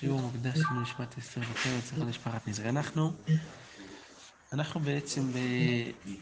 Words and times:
שיעור 0.00 0.20
מוקדש 0.20 0.58
לנשמת 0.70 1.18
אסתר 1.18 1.40
ותרא 1.40 1.78
אצלך 1.78 1.98
למשפחת 1.98 2.48
נזרי. 2.48 2.68
אנחנו, 2.68 3.12
אנחנו 4.52 4.80
בעצם. 4.80 5.30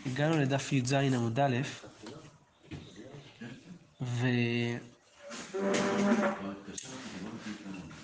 הגענו 0.06 0.37
לדף 0.38 0.72
י"ז 0.72 0.93
עמוד 0.93 1.40
א', 1.40 1.56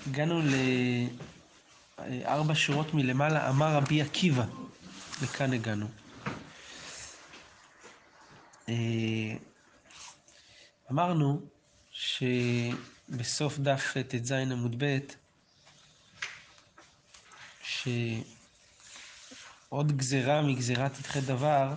והגענו 0.06 0.40
לארבע 2.08 2.54
שורות 2.54 2.94
מלמעלה, 2.94 3.50
אמר 3.50 3.74
רבי 3.76 4.02
עקיבא, 4.02 4.44
וכאן 5.20 5.52
הגענו. 5.52 5.86
אמרנו 10.90 11.40
שבסוף 11.90 13.58
דף 13.58 13.94
ט"ז 14.08 14.32
עמוד 14.32 14.84
ב' 14.84 14.98
שעוד 19.68 19.96
גזירה 19.96 20.42
מגזירת 20.42 20.98
י"ח 20.98 21.16
דבר 21.16 21.74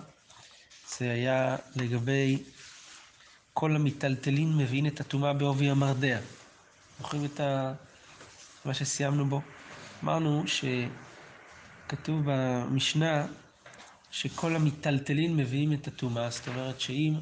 זה 0.98 1.10
היה 1.10 1.56
לגבי 1.76 2.42
כל 3.52 3.76
המיטלטלין 3.76 4.56
מביאים 4.56 4.86
את 4.86 5.00
הטומאה 5.00 5.32
בעובי 5.32 5.70
המרדע. 5.70 6.18
זוכרים 6.98 7.24
את 7.24 7.40
ה... 7.40 7.74
מה 8.64 8.74
שסיימנו 8.74 9.26
בו? 9.26 9.40
אמרנו 10.04 10.44
שכתוב 11.86 12.20
במשנה 12.24 13.26
שכל 14.10 14.56
המיטלטלין 14.56 15.36
מביאים 15.36 15.72
את 15.72 15.88
הטומאה, 15.88 16.30
זאת 16.30 16.48
אומרת 16.48 16.80
שאם 16.80 17.14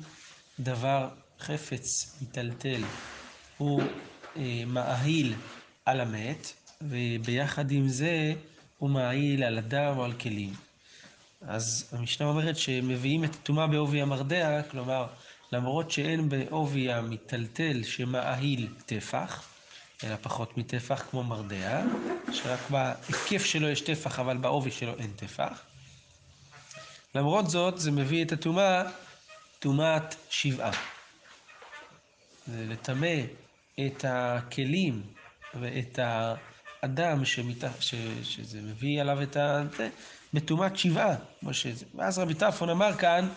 דבר, 0.61 1.09
חפץ 1.41 2.17
מיטלטל, 2.21 2.85
הוא 3.59 3.83
אה, 4.37 4.63
מאהיל 4.67 5.35
על 5.85 6.01
המת, 6.01 6.53
וביחד 6.83 7.71
עם 7.71 7.89
זה 7.89 8.35
הוא 8.83 8.91
מאהיל 8.91 9.45
על 9.45 9.59
אדם 9.59 9.99
או 9.99 10.05
על 10.05 10.13
כלים. 10.13 10.55
אז 11.41 11.91
המשנה 11.93 12.27
אומרת 12.27 12.57
שמביאים 12.57 13.25
את 13.25 13.35
הטומאה 13.35 13.67
בעובי 13.67 14.03
המרדע, 14.03 14.63
כלומר, 14.71 15.07
למרות 15.53 15.91
שאין 15.91 16.29
בעובי 16.29 16.93
המיטלטל 16.93 17.83
שמאהיל 17.83 18.69
טפח, 18.87 19.49
אלא 20.05 20.17
פחות 20.23 20.59
מטפח 20.59 21.05
כמו 21.11 21.25
מרדע, 21.25 21.83
שרק 22.33 22.71
בהיקף 22.71 23.45
שלו 23.45 23.69
יש 23.69 23.81
טפח, 23.81 24.19
אבל 24.21 24.37
בעובי 24.37 24.71
שלו 24.71 24.99
אין 24.99 25.13
טפח. 25.17 25.63
למרות 27.15 27.51
זאת, 27.51 27.79
זה 27.79 27.91
מביא 27.91 28.25
את 28.25 28.33
הטומאה, 28.33 28.83
טומאת 29.59 30.15
שבעה. 30.31 30.73
זה 32.47 32.65
לטמא 32.69 33.17
את 33.87 34.05
הכלים 34.09 35.03
ואת 35.55 35.99
האדם 36.83 37.25
שמת... 37.25 37.65
ש... 37.81 37.95
שזה 38.23 38.61
מביא 38.63 39.01
עליו 39.01 39.23
את 39.23 39.37
ה... 39.37 39.63
בטומאת 40.35 40.77
שבעה. 40.77 41.15
שזה... 41.53 41.85
ואז 41.95 42.19
רבי 42.19 42.35
טרפון 42.35 42.71
אמר 42.71 42.97
כאן, 42.97 43.29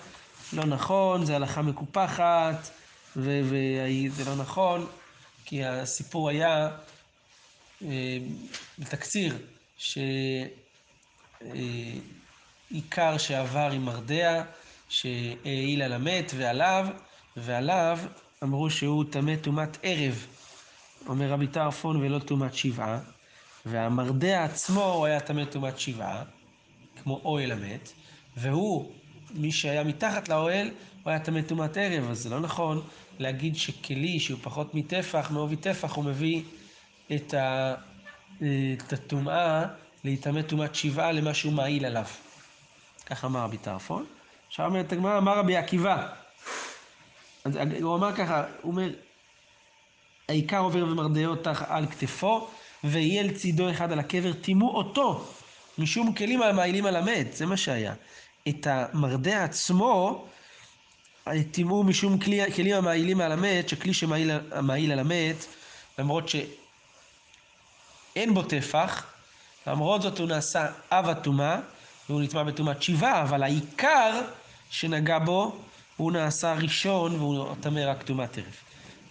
לא 0.53 0.65
נכון, 0.65 1.25
זה 1.25 1.35
הלכה 1.35 1.61
מקופחת, 1.61 2.69
וזה. 3.15 4.23
לא 4.25 4.35
נכון, 4.35 4.87
כי 5.45 5.65
הסיפור 5.65 6.29
היה 6.29 6.69
בתקציר, 8.79 9.37
שעיקר 9.77 10.17
שעבר 13.17 13.69
עם 13.73 13.85
מרדע, 13.85 14.43
שהעיל 14.89 15.81
על 15.81 15.93
המת 15.93 16.31
ועליו, 16.37 16.87
ועליו 17.37 17.99
אמרו 18.43 18.69
שהוא 18.69 19.05
טמא 19.11 19.35
טומאת 19.35 19.77
ערב, 19.83 20.27
אומר 21.07 21.29
רבי 21.29 21.47
טרפון, 21.47 21.95
ולא 21.95 22.19
טומאת 22.19 22.53
שבעה, 22.53 22.99
והמרדע 23.65 24.43
עצמו 24.43 25.05
היה 25.05 25.19
טמא 25.19 25.45
טומאת 25.45 25.79
שבעה, 25.79 26.23
כמו 27.03 27.21
אוהל 27.25 27.51
המת, 27.51 27.91
והוא, 28.37 28.91
מי 29.33 29.51
שהיה 29.51 29.83
מתחת 29.83 30.29
לאוהל, 30.29 30.71
הוא 31.03 31.11
היה 31.11 31.19
טמא 31.19 31.41
טומאת 31.41 31.77
ערב, 31.77 32.09
אז 32.09 32.19
זה 32.19 32.29
לא 32.29 32.39
נכון 32.39 32.81
להגיד 33.19 33.55
שכלי 33.55 34.19
שהוא 34.19 34.39
פחות 34.43 34.75
מטפח, 34.75 35.31
מעובי 35.31 35.55
טפח, 35.55 35.93
הוא 35.93 36.05
מביא 36.05 36.43
את 37.15 38.93
הטומאה 38.93 39.65
להיטמא 40.03 40.41
טומאת 40.41 40.75
שבעה 40.75 41.11
למה 41.11 41.33
שהוא 41.33 41.53
מעיל 41.53 41.85
עליו. 41.85 42.05
ככה 43.05 43.27
אמר 43.27 43.39
רבי 43.39 43.57
טרפון. 43.57 44.05
עכשיו 44.47 44.65
אומרת 44.65 44.91
הגמרא, 44.91 45.17
אמר 45.17 45.37
רבי 45.37 45.57
עקיבא. 45.57 46.07
אז 47.45 47.57
הוא 47.81 47.95
אמר 47.95 48.15
ככה, 48.15 48.43
הוא 48.61 48.71
אומר, 48.71 48.89
העיקר 50.29 50.59
עובר 50.59 50.83
ומרדעו 50.83 51.33
על 51.67 51.85
כתפו, 51.87 52.47
ויהיה 52.85 53.23
לצידו 53.23 53.71
אחד 53.71 53.91
על 53.91 53.99
הקבר, 53.99 54.33
טימאו 54.33 54.69
אותו, 54.69 55.25
משום 55.77 56.13
כלים 56.13 56.41
המעילים 56.41 56.85
על 56.85 56.95
המת, 56.95 57.35
זה 57.35 57.45
מה 57.45 57.57
שהיה. 57.57 57.93
את 58.47 58.67
המרדע 58.67 59.43
עצמו, 59.43 60.25
טימאו 61.51 61.83
משום 61.83 62.19
כלי, 62.19 62.51
כלים 62.51 62.75
המעילים 62.75 63.21
על 63.21 63.31
המת, 63.31 63.69
שכלי 63.69 63.93
שמעיל 63.93 64.91
על 64.91 64.99
המת, 64.99 65.45
למרות 65.99 66.29
שאין 66.29 68.33
בו 68.33 68.43
טפח, 68.43 69.05
למרות 69.67 70.01
זאת 70.01 70.19
הוא 70.19 70.27
נעשה 70.27 70.67
אב 70.91 71.09
הטומאה, 71.09 71.59
והוא 72.09 72.21
נטמע 72.21 72.43
בטומאת 72.43 72.83
שבעה, 72.83 73.21
אבל 73.21 73.43
העיקר 73.43 74.21
שנגע 74.69 75.19
בו, 75.19 75.55
הוא 75.97 76.11
נעשה 76.11 76.53
ראשון 76.53 77.15
והוא 77.15 77.55
טמא 77.61 77.79
רק 77.79 78.03
טומאת 78.03 78.37
ערב. 78.37 78.55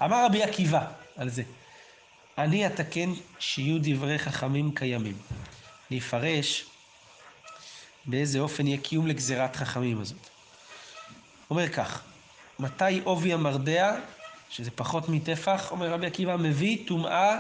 אמר 0.02 0.26
רבי 0.26 0.42
עקיבא 0.42 0.86
על 1.16 1.28
זה, 1.28 1.42
אני 2.38 2.66
אתקן 2.66 3.12
שיהיו 3.38 3.78
דברי 3.80 4.18
חכמים 4.18 4.74
קיימים. 4.74 5.16
נפרש 5.90 6.64
באיזה 8.06 8.38
אופן 8.38 8.66
יהיה 8.66 8.78
קיום 8.78 9.06
לגזירת 9.06 9.56
חכמים 9.56 10.00
הזאת. 10.00 10.18
אומר 11.50 11.68
כך, 11.68 12.02
מתי 12.58 13.00
עובי 13.04 13.32
המרדע, 13.32 13.96
שזה 14.50 14.70
פחות 14.70 15.08
מטפח, 15.08 15.70
אומר 15.70 15.90
רבי 15.90 16.06
עקיבא, 16.06 16.36
מביא 16.36 16.78
טומאה 16.86 17.38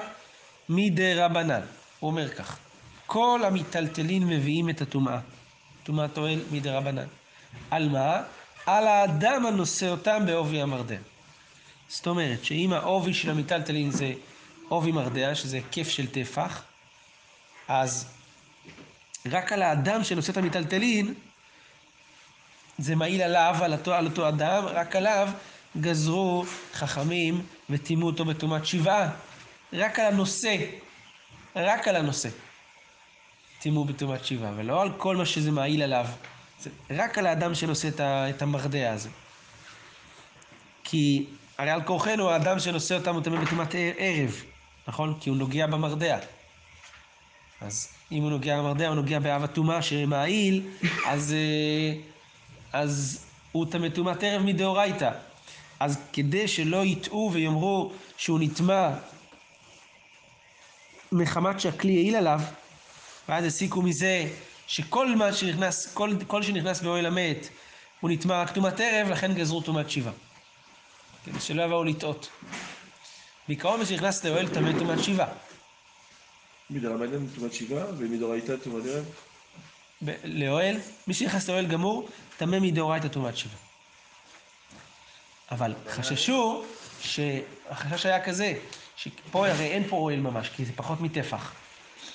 מדי 0.68 1.14
רבנן. 1.14 1.60
הוא 2.00 2.10
אומר 2.10 2.28
כך, 2.28 2.58
כל 3.06 3.40
המיטלטלין 3.46 4.26
מביאים 4.26 4.70
את 4.70 4.82
הטומאה, 4.82 5.18
טומאת 5.84 6.18
אוהל 6.18 6.40
מדי 6.50 6.70
רבנן. 6.70 7.06
על 7.70 7.88
מה? 7.88 8.22
על 8.66 8.86
האדם 8.86 9.46
הנושא 9.46 9.88
אותם 9.88 10.26
בעובי 10.26 10.62
המרדע. 10.62 10.96
זאת 11.88 12.06
אומרת 12.06 12.44
שאם 12.44 12.72
העובי 12.72 13.14
של 13.14 13.30
המיטלטלין 13.30 13.90
זה 13.90 14.12
עובי 14.68 14.92
מרדע, 14.92 15.34
שזה 15.34 15.56
היקף 15.56 15.88
של 15.88 16.06
טפח, 16.06 16.62
אז 17.68 18.06
רק 19.26 19.52
על 19.52 19.62
האדם 19.62 20.04
שנושא 20.04 20.32
את 20.32 20.36
המיטלטלין, 20.36 21.14
זה 22.78 22.96
מעיל 22.96 23.22
עליו, 23.22 23.56
על 23.62 23.72
אותו, 23.72 23.94
על 23.94 24.06
אותו 24.06 24.28
אדם, 24.28 24.64
רק 24.64 24.96
עליו 24.96 25.28
גזרו 25.80 26.44
חכמים 26.72 27.46
וטימאו 27.70 28.06
אותו 28.06 28.24
בטומאת 28.24 28.66
שבעה. 28.66 29.10
רק 29.72 29.98
על 29.98 30.06
הנושא, 30.06 30.56
רק 31.56 31.88
על 31.88 31.96
הנושא. 31.96 32.28
טימאו 33.58 33.84
בטומאת 33.84 34.24
שבעה, 34.24 34.52
ולא 34.56 34.82
על 34.82 34.92
כל 34.96 35.16
מה 35.16 35.26
שזה 35.26 35.50
מעיל 35.50 35.82
עליו. 35.82 36.06
זה 36.60 36.70
רק 36.90 37.18
על 37.18 37.26
האדם 37.26 37.54
שנושא 37.54 37.88
את 38.00 38.42
המרדע 38.42 38.92
הזה. 38.92 39.08
כי 40.84 41.26
הרי 41.58 41.70
על 41.70 41.82
כורחנו 41.82 42.30
האדם 42.30 42.58
שנושא 42.58 42.94
אותם 42.94 43.14
הוא 43.14 43.22
טמא 43.22 43.44
בטומאת 43.44 43.74
ערב, 43.98 44.42
נכון? 44.88 45.14
כי 45.20 45.30
הוא 45.30 45.36
נוגע 45.36 45.66
במרדע. 45.66 46.18
אז 47.60 47.88
אם 48.12 48.22
הוא 48.22 48.30
נוגע 48.30 48.58
במרדע, 48.58 48.88
הוא 48.88 48.94
נוגע 48.94 49.18
באב 49.18 49.44
הטומאה 49.44 49.82
שמעיל, 49.82 50.70
אז, 51.06 51.34
אז 52.72 53.24
הוא 53.52 53.66
טמא 53.70 53.88
ערב 54.22 54.42
מדאורייתא. 54.42 55.10
אז 55.80 55.98
כדי 56.12 56.48
שלא 56.48 56.84
יטעו 56.84 57.30
ויאמרו 57.32 57.92
שהוא 58.16 58.40
נטמע 58.40 58.90
מחמת 61.12 61.60
שהכלי 61.60 61.92
העיל 61.96 62.16
עליו, 62.16 62.40
ואז 63.28 63.44
הסיקו 63.44 63.82
מזה 63.82 64.28
שכל 64.66 65.16
מה 65.16 65.32
שנכנס, 65.32 65.94
כל, 65.94 66.10
כל 66.26 66.42
שנכנס 66.42 66.80
באוהל 66.80 67.06
המת 67.06 67.48
הוא 68.00 68.10
נטמע 68.10 68.42
רק 68.42 68.54
טומאת 68.54 68.80
ערב, 68.80 69.08
לכן 69.08 69.34
גזרו 69.34 69.60
טומאת 69.60 69.90
שבעה. 69.90 70.12
כדי 71.24 71.40
שלא 71.40 71.62
יבואו 71.62 71.84
לטעות. 71.84 72.28
בעיקרון 73.48 73.80
מי 73.80 73.86
שנכנס 73.86 74.24
לאוהל 74.24 74.48
טמא 74.48 74.78
טומאת 74.78 75.04
שבעה. 75.04 75.28
מדרבנן 76.70 77.26
טומאת 77.34 77.54
שבעה 77.54 77.86
ומדאורייתא 77.98 78.56
טומאת 78.56 78.84
ערב? 78.86 79.04
לאוהל, 80.24 80.76
מי 81.06 81.14
שנכנס 81.14 81.48
לאוהל 81.48 81.66
גמור, 81.66 82.08
טמא 82.36 82.58
מדאורייתא 82.60 83.08
טומאת 83.08 83.36
שבעה. 83.36 83.56
אבל 85.50 85.74
חששו, 85.90 86.64
החשש 87.70 88.06
היה 88.06 88.24
כזה, 88.24 88.54
שפה 88.96 89.48
הרי 89.48 89.66
אין 89.66 89.88
פה 89.88 89.96
אוהל 89.96 90.20
ממש, 90.20 90.48
כי 90.48 90.64
זה 90.64 90.72
פחות 90.76 91.00
מטפח. 91.00 91.52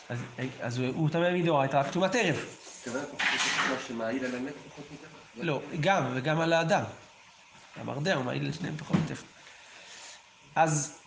אז, 0.09 0.19
אז 0.61 0.77
הוא 0.77 1.09
טמא 1.09 1.31
מדאורייתא 1.31 1.77
רק 1.77 1.91
טומאת 1.91 2.15
ערב. 2.15 2.45
על? 5.37 5.45
לא, 5.45 5.61
גם, 5.79 6.11
וגם 6.15 6.39
על 6.41 6.53
האדם. 6.53 6.83
המרדע 7.75 8.15
הוא 8.15 8.25
מעיל 8.25 8.49
לשניהם 8.49 8.77
פחות 8.77 8.97
מטפח. 9.05 9.23
אז 10.55 10.98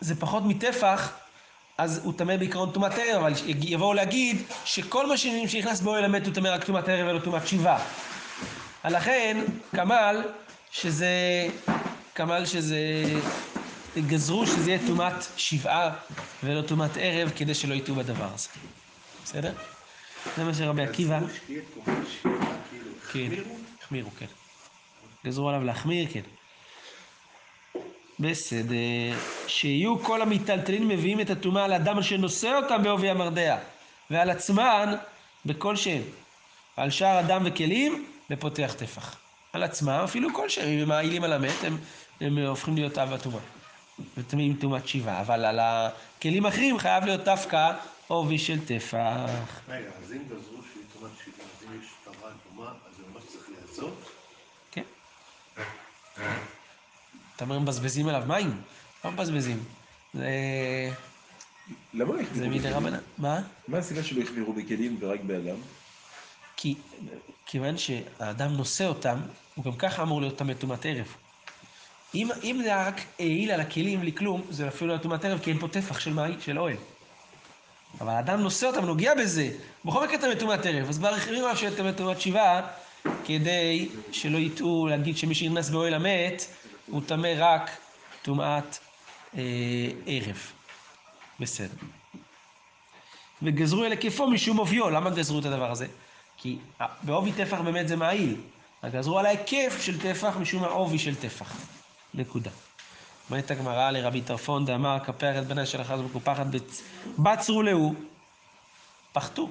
זה 0.00 0.20
פחות 0.20 0.42
מטפח, 0.46 1.12
אז 1.78 2.00
הוא 2.04 2.12
טמא 2.16 2.36
בעיקרון 2.36 2.70
טומאת 2.70 2.92
ערב, 2.98 3.22
אבל 3.22 3.32
יבואו 3.46 3.94
להגיד 3.94 4.42
שכל 4.64 5.06
מה 5.06 5.16
שנכנס 5.16 5.80
באוהל 5.80 6.04
המת 6.04 6.26
הוא 6.26 6.34
טמא 6.34 6.48
רק 6.48 6.64
טומאת 6.64 6.88
ערב 6.88 7.08
ולא 7.08 7.18
טומאת 7.18 7.48
שיבה. 7.48 7.78
לכן, 8.84 9.44
כמל, 9.76 10.22
שזה, 10.70 11.08
כמל 12.14 12.46
שזה, 12.46 12.78
גזרו 13.98 14.46
שזה 14.46 14.70
יהיה 14.70 14.80
טומאת 14.86 15.24
שבעה 15.36 15.90
ולא 16.44 16.62
טומאת 16.62 16.90
ערב, 17.00 17.32
כדי 17.36 17.54
שלא 17.54 17.74
יטעו 17.74 17.94
בדבר 17.94 18.28
הזה. 18.34 18.48
בסדר? 19.24 19.52
זה 20.36 20.44
מה 20.44 20.54
שרבי 20.54 20.82
עקיבא... 20.82 21.18
גזרו 21.18 21.34
שתהיה 21.34 21.60
תקומת 21.70 21.96
שבעה, 22.22 22.56
כאילו, 22.70 22.90
כן, 23.12 23.18
החמירו? 23.20 23.56
החמירו, 23.82 24.10
כן. 24.18 24.26
גזרו 25.26 25.48
עליו 25.48 25.64
להחמיר, 25.64 26.06
כן. 26.12 26.20
בסדר. 28.20 29.18
שיהיו 29.46 29.98
כל 30.02 30.22
המיטלטלין 30.22 30.88
מביאים 30.88 31.20
את 31.20 31.30
הטומאה 31.30 31.64
על 31.64 31.72
אדם 31.72 31.98
אשר 31.98 32.16
נושא 32.16 32.60
אותם 32.62 32.82
בעובי 32.82 33.10
המרדע, 33.10 33.58
ועל 34.10 34.30
עצמן 34.30 34.94
בכל 35.46 35.76
שם. 35.76 36.00
על 36.76 36.90
שאר 36.90 37.20
אדם 37.20 37.42
וכלים, 37.44 38.06
ופותח 38.30 38.74
טפח. 38.78 39.16
על 39.52 39.62
עצמם, 39.62 40.00
אפילו 40.04 40.34
כל 40.34 40.48
שם, 40.48 40.62
אם 40.62 40.78
הם 40.78 40.88
מעילים 40.88 41.24
על 41.24 41.32
המת, 41.32 41.64
הם, 41.64 41.78
הם 42.20 42.38
הופכים 42.38 42.74
להיות 42.74 42.98
אב 42.98 43.12
הטומאה. 43.12 43.40
וטמאים 44.16 44.56
טומאת 44.60 44.88
שיבה, 44.88 45.20
אבל 45.20 45.44
על 45.44 45.58
הכלים 45.62 46.46
האחרים 46.46 46.78
חייב 46.78 47.04
להיות 47.04 47.24
דווקא 47.24 47.72
עובי 48.08 48.38
של 48.38 48.66
טפח. 48.66 49.30
רגע, 49.68 49.88
אז 50.02 50.12
אם 50.12 50.18
גזרו 50.28 50.62
שהיא 50.72 50.84
תקומת 50.92 51.10
שבעה, 51.24 51.46
אז 51.58 51.64
אם 51.64 51.80
יש 51.80 51.86
פרה 52.04 52.30
אדומה, 52.30 52.70
אז 52.70 52.96
זה 52.96 53.02
ממש 53.12 53.22
צריך 53.26 53.44
לעשות? 53.60 54.10
כן. 54.72 54.82
אתה 57.40 57.48
אומר, 57.48 57.58
מבזבזים 57.58 58.08
עליו 58.08 58.22
מים? 58.26 58.60
לא 59.04 59.10
מבזבזים. 59.10 59.64
זה, 60.14 60.28
למה 61.94 62.14
לא 62.14 62.22
בכלים? 62.22 62.52
רבנן. 62.64 62.98
מה? 63.18 63.40
מה 63.68 63.78
הסיבה 63.78 64.02
שלא 64.02 64.22
החמירו 64.22 64.52
בכלים 64.52 64.96
ורק 65.00 65.20
באדם? 65.20 65.56
כי 66.56 66.74
כיוון 67.46 67.78
שהאדם 67.78 68.52
נושא 68.52 68.86
אותם, 68.86 69.20
הוא 69.54 69.64
גם 69.64 69.72
ככה 69.72 70.02
אמור 70.02 70.20
להיות 70.20 70.38
טמא 70.38 70.52
טומאת 70.52 70.86
ערב. 70.86 71.06
אם, 72.14 72.28
אם 72.42 72.60
זה 72.64 72.86
רק 72.86 73.00
העיל 73.18 73.50
על 73.50 73.60
הכלים 73.60 74.00
בלי 74.00 74.12
כלום, 74.12 74.42
זה 74.50 74.68
אפילו 74.68 74.94
לא 74.94 74.98
טומאת 74.98 75.24
ערב, 75.24 75.38
כי 75.42 75.50
אין 75.50 75.58
פה 75.58 75.68
טפח 75.68 76.00
של, 76.00 76.12
מים, 76.12 76.40
של 76.40 76.58
אוהל. 76.58 76.76
אבל 78.00 78.12
האדם 78.12 78.40
נושא 78.40 78.66
אותם, 78.66 78.84
נוגע 78.84 79.14
בזה, 79.14 79.50
בכל 79.84 80.04
מקרה 80.06 80.18
טמא 80.18 80.34
טומאת 80.34 80.66
ערב. 80.66 80.88
אז 80.88 80.98
כבר 80.98 81.14
החמירו 81.14 81.46
עליו 81.46 81.56
שיהיה 81.56 81.76
טמא 81.76 81.92
טומאת 81.92 82.20
שבעה, 82.20 82.62
כדי 83.24 83.88
שלא 84.12 84.38
יטעו 84.38 84.86
להגיד 84.86 85.16
שמי 85.16 85.34
שנכנס 85.34 85.70
באוהל 85.70 85.94
המת, 85.94 86.46
הוא 86.90 87.02
טמא 87.06 87.28
רק 87.36 87.70
טומאת 88.22 88.78
אה, 89.36 89.40
ערב. 90.06 90.38
בסדר. 91.40 91.74
וגזרו 93.42 93.84
אל 93.84 93.90
היקפו 93.90 94.26
משום 94.30 94.58
אופיו. 94.58 94.90
למה 94.90 95.10
גזרו 95.10 95.38
את 95.38 95.44
הדבר 95.44 95.70
הזה? 95.70 95.86
כי 96.36 96.58
בעובי 97.02 97.32
טפח 97.32 97.58
באמת 97.60 97.88
זה 97.88 97.96
מעיל. 97.96 98.40
גזרו 98.86 99.18
על 99.18 99.26
ההיקף 99.26 99.78
של 99.80 100.00
טפח 100.00 100.36
משום 100.36 100.64
העובי 100.64 100.98
של 100.98 101.14
טפח. 101.14 101.56
נקודה. 102.14 102.50
אומרת 103.30 103.50
הגמרא 103.50 103.90
לרבי 103.90 104.20
טרפון 104.20 104.64
דאמר 104.66 104.98
כפר 105.04 105.38
את 105.38 105.46
בניה 105.46 105.66
של 105.66 105.80
אחז 105.80 106.00
בצ- 106.50 106.82
בצרו 107.18 107.62
להו. 107.62 107.94
פחתו. 109.12 109.48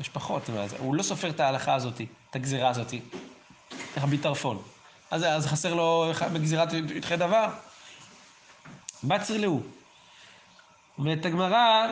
יש 0.00 0.08
פחות? 0.08 0.42
הוא 0.78 0.94
לא 0.94 1.02
סופר 1.02 1.30
את 1.30 1.40
ההלכה 1.40 1.74
הזאת, 1.74 2.00
את 2.30 2.36
הגזירה 2.36 2.68
הזאת. 2.68 2.94
רבי 3.96 4.18
טרפון. 4.18 4.62
אז, 5.14 5.22
אז 5.24 5.46
חסר 5.46 5.74
לו 5.74 6.12
בגזירת 6.32 6.72
י"ח 6.72 7.12
דבר? 7.12 7.48
בצר 9.04 9.36
להו. 9.36 9.62
אומרת 10.98 11.26
הגמרא, 11.26 11.86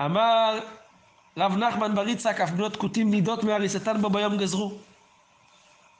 אמר 0.00 0.58
רב 1.36 1.56
נחמן 1.56 1.94
בר 1.94 2.08
יצחק, 2.08 2.40
אף 2.40 2.50
בנות 2.50 2.76
כותים 2.76 3.10
נידות 3.10 3.44
מהריסתן 3.44 4.02
בו 4.02 4.10
ביום 4.10 4.36
גזרו. 4.36 4.78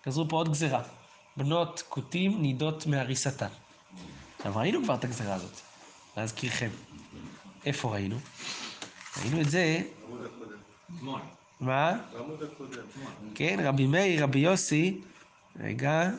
גזרו 0.06 0.28
פה 0.28 0.36
עוד 0.36 0.48
גזירה. 0.50 0.82
בנות 1.36 1.82
כותים 1.88 2.42
נידות 2.42 2.86
מהריסתן. 2.86 3.46
עכשיו 4.36 4.56
ראינו 4.56 4.84
כבר 4.84 4.94
את 4.94 5.04
הגזירה 5.04 5.34
הזאת, 5.34 5.60
להזכירכם. 6.16 6.70
איפה 7.66 7.92
ראינו? 7.92 8.16
ראינו 9.20 9.40
את 9.40 9.50
זה. 9.50 9.82
מה? 11.60 11.92
כן, 13.34 13.60
רבי 13.64 13.86
מאיר, 13.86 14.22
רבי 14.22 14.38
יוסי, 14.38 15.00
רגע, 15.60 16.10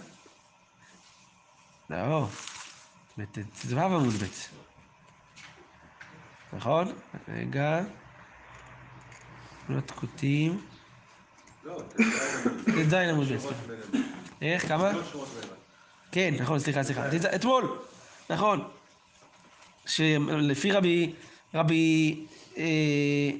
לא, 1.90 2.28
בט"ו 3.18 3.80
עמוד 3.80 4.14
ב', 4.14 4.26
נכון? 6.54 6.94
רגע, 7.28 7.82
לא, 9.70 9.80
תדע, 9.82 9.92
ט"ז 12.66 12.94
עמוד 12.94 13.28
ב', 13.28 13.38
סליחה. 13.38 13.56
איך, 14.42 14.68
כמה? 14.68 14.92
כן, 16.12 16.34
נכון, 16.40 16.60
סליחה, 16.60 16.84
סליחה. 16.84 17.04
אתמול, 17.36 17.80
נכון. 18.30 18.68
שלפי 19.86 20.72
רבי, 20.72 21.14
רבי, 21.54 22.26
אה, 22.58 23.32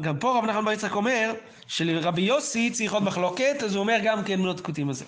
גם 0.00 0.18
פה 0.18 0.38
רב 0.38 0.44
נחמן 0.44 0.64
בר 0.64 0.72
יצחק 0.72 0.94
אומר 0.94 1.32
שלרבי 1.66 2.22
יוסי 2.22 2.70
צריך 2.70 2.92
עוד 2.92 3.02
מחלוקת, 3.02 3.56
אז 3.64 3.74
הוא 3.74 3.80
אומר 3.80 3.98
גם 4.04 4.24
כן 4.24 4.36
בנות 4.36 4.60
כותים 4.60 4.88
הזה. 4.88 5.04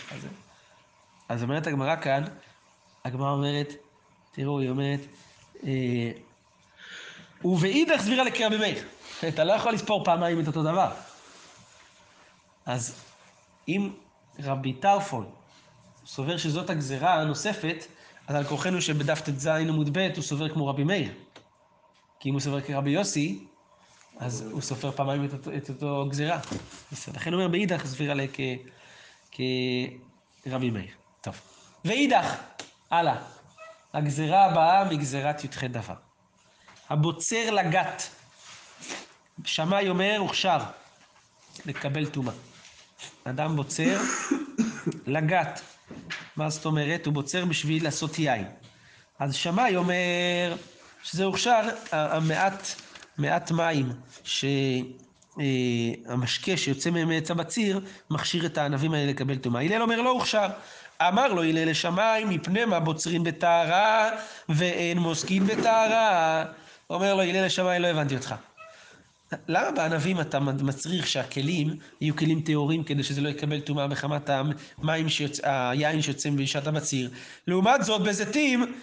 אז, 1.29 1.43
אומרת 1.43 1.67
הגמרא 1.67 1.97
כאן, 1.97 2.25
הגמרא 3.05 3.31
אומרת, 3.31 3.73
תראו, 4.33 4.61
היא 4.61 4.71
אומרת, 4.71 5.01
אה, 5.65 6.11
ובאידך 7.45 8.01
סבירה 8.01 8.25
לקרבי 8.25 8.59
מאיר. 8.59 8.85
אתה 9.29 9.45
לא 9.45 9.53
יכול 9.53 9.73
לספור 9.73 10.05
פעמיים 10.05 10.41
את 10.41 10.47
אותו 10.47 10.63
דבר. 10.63 10.91
אז 12.67 13.05
אם 13.69 13.91
רבי 14.39 14.73
טרפון 14.73 15.31
סובר 16.07 16.37
שזאת 16.37 16.71
הגזרה 16.71 17.21
הנוספת, 17.21 17.87
אז 18.27 18.37
על 18.37 18.45
כורחנו 18.45 18.81
שבדף 18.81 19.21
ט"ז 19.21 19.47
עמוד 19.47 19.99
ב' 19.99 20.11
הוא 20.17 20.23
סובר 20.23 20.49
כמו 20.49 20.67
רבי 20.67 20.85
מאיר. 20.85 21.13
כי 22.21 22.29
אם 22.29 22.35
הוא 22.35 22.41
סובר 22.41 22.61
כרבי 22.61 22.91
יוסי, 22.91 23.45
אז 24.19 24.49
הוא 24.51 24.61
סופר 24.61 24.91
פעמיים 24.91 25.25
את 25.25 25.33
אותו, 25.33 25.57
את 25.57 25.69
אותו 25.69 26.07
גזירה. 26.11 26.41
לכן 27.15 27.33
הוא 27.33 27.41
אומר 27.41 27.53
באידך 27.53 27.87
סבירה 27.87 28.15
לה 28.15 28.25
כרבי 30.43 30.71
מאיר. 30.71 31.02
טוב. 31.23 31.41
ואידך, 31.85 32.35
הלאה. 32.91 33.17
הגזירה 33.95 34.45
הבאה 34.45 34.85
מגזירת 34.85 35.45
י"ח 35.45 35.65
דבר. 35.65 35.95
הבוצר 36.91 37.51
לגת. 37.51 38.03
שמאי 39.45 39.89
אומר, 39.89 40.17
הוכשר 40.19 40.59
לקבל 41.67 42.07
טומאה. 42.07 42.35
אדם 43.25 43.57
בוצר 43.57 44.01
לגת. 45.07 45.61
מה 46.37 46.51
זאת 46.51 46.65
אומרת? 46.65 47.07
הוא 47.07 47.15
בוצר 47.15 47.45
בשביל 47.45 47.85
לעשות 47.85 48.19
יין. 48.19 48.47
אז 49.19 49.35
שמאי 49.35 49.77
אומר 49.77 50.57
שזה 51.03 51.25
הוכשר, 51.25 51.69
המעט, 51.93 52.67
מעט 53.19 53.51
מים 53.51 53.93
שהמשקה 55.35 56.57
שיוצא 56.57 56.91
מהם 56.91 57.09
מעץ 57.09 57.31
הבציר, 57.31 57.81
מכשיר 58.11 58.47
את 58.47 58.59
הענבים 58.59 58.95
האלה 58.95 59.11
לקבל 59.11 59.37
טומאה. 59.37 59.63
הלל 59.63 59.83
אומר 59.83 60.01
לא 60.01 60.11
הוכשר. 60.11 60.47
אמר 61.09 61.29
לו 61.29 61.43
הלל 61.43 61.71
לשמיים, 61.71 62.29
מפני 62.29 62.65
מה 62.65 62.81
בוצרים 62.81 63.25
בטהרה 63.25 64.11
ואין 64.49 64.99
מוסקין 64.99 65.47
בטהרה. 65.47 66.45
אומר 66.91 67.15
לו 67.15 67.23
הלל 67.23 67.45
לשמיים, 67.47 67.83
לא 67.83 67.87
הבנתי 67.87 68.17
אותך. 68.17 68.35
למה 69.49 69.71
בענבים 69.71 70.21
אתה 70.21 70.41
מצריך 70.41 71.07
שהכלים 71.07 71.77
יהיו 72.01 72.17
כלים 72.17 72.41
טהורים 72.41 72.85
כדי 72.85 73.03
שזה 73.03 73.21
לא 73.21 73.29
יקבל 73.29 73.61
טומאה 73.61 73.87
מחמת 73.87 74.31
המים 74.31 75.09
שיוצ... 75.09 75.41
היין 75.45 76.03
שיוצא 76.03 76.31
בשעת 76.31 76.67
הבציר? 76.67 77.11
לעומת 77.47 77.85
זאת 77.85 78.03
בזיתים 78.03 78.75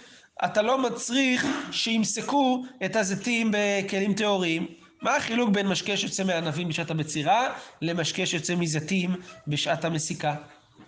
אתה 0.44 0.62
לא 0.62 0.82
מצריך 0.82 1.46
שימסקו 1.70 2.64
את 2.84 2.96
הזיתים 2.96 3.52
בכלים 3.52 4.14
טהורים. 4.14 4.66
מה 5.02 5.16
החילוק 5.16 5.50
בין 5.50 5.66
משקה 5.66 5.96
שיוצא 5.96 6.24
מענבים 6.24 6.68
בשעת 6.68 6.90
הבצירה 6.90 7.52
למשקה 7.82 8.26
שיוצא 8.26 8.54
מזיתים 8.54 9.14
בשעת 9.46 9.84
המסיקה? 9.84 10.34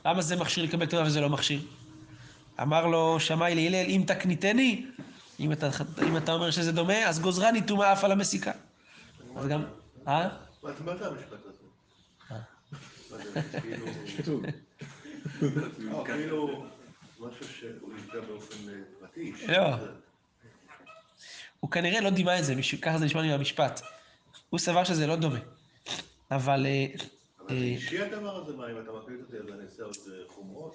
למה 0.05 0.23
זה 0.23 0.37
מכשיר 0.37 0.65
לקבל 0.65 0.87
טומאה 0.87 1.07
וזה 1.07 1.21
לא 1.21 1.29
מכשיר? 1.29 1.61
אמר 2.63 2.87
לו 2.87 3.21
שמאי 3.21 3.55
להלל, 3.55 3.91
אם 3.91 4.05
תקניתני, 4.07 4.87
אם 5.41 5.53
אתה, 5.53 5.69
אם 6.07 6.17
אתה 6.17 6.33
אומר 6.33 6.51
שזה 6.51 6.73
דומה, 6.73 7.09
אז 7.09 7.21
גוזרני 7.21 7.63
טומאה 7.63 7.93
אף 7.93 8.05
על 8.05 8.13
המסיקה. 8.13 8.53
אז 9.37 9.47
גם, 9.47 9.65
אה? 10.09 10.29
מה 10.63 10.71
אתה 10.71 10.81
אומר 10.81 10.97
את 10.97 11.03
המשפט 11.03 11.39
הזה? 11.47 11.63
אה. 12.31 13.43
כאילו... 14.17 14.41
לא, 15.79 16.05
כאילו... 16.07 16.67
משהו 17.21 17.47
שהוא 17.59 17.95
נפגע 17.97 18.21
באופן 18.21 18.69
אה, 18.69 18.75
פרטי. 19.01 19.33
לא. 19.49 19.77
הוא 21.61 21.71
כנראה 21.71 22.01
לא 22.01 22.11
דימה 22.11 22.39
את 22.39 22.45
זה, 22.45 22.55
ככה 22.83 22.99
זה 22.99 23.05
נשמע 23.05 23.23
לי 23.23 23.29
מהמשפט. 23.29 23.81
הוא 24.51 24.61
סבר 24.61 24.85
שזה 24.85 25.07
לא 25.07 25.17
דומה. 25.17 25.39
אבל 26.31 26.67
אה, 26.67 26.87
אבל 26.91 27.07
זה 27.59 27.65
אישי 27.65 28.03
הדבר 28.03 28.37
הזה, 28.37 28.57
מה, 28.57 28.71
אם 28.71 28.81
אתה 28.81 28.93
מקליט 28.93 29.21
אותי 29.21 29.37
אז 29.37 29.55
אני 29.55 29.65
אעשה 29.65 29.83
עוד 29.83 29.97
אה, 30.09 30.13
חומרות? 30.29 30.75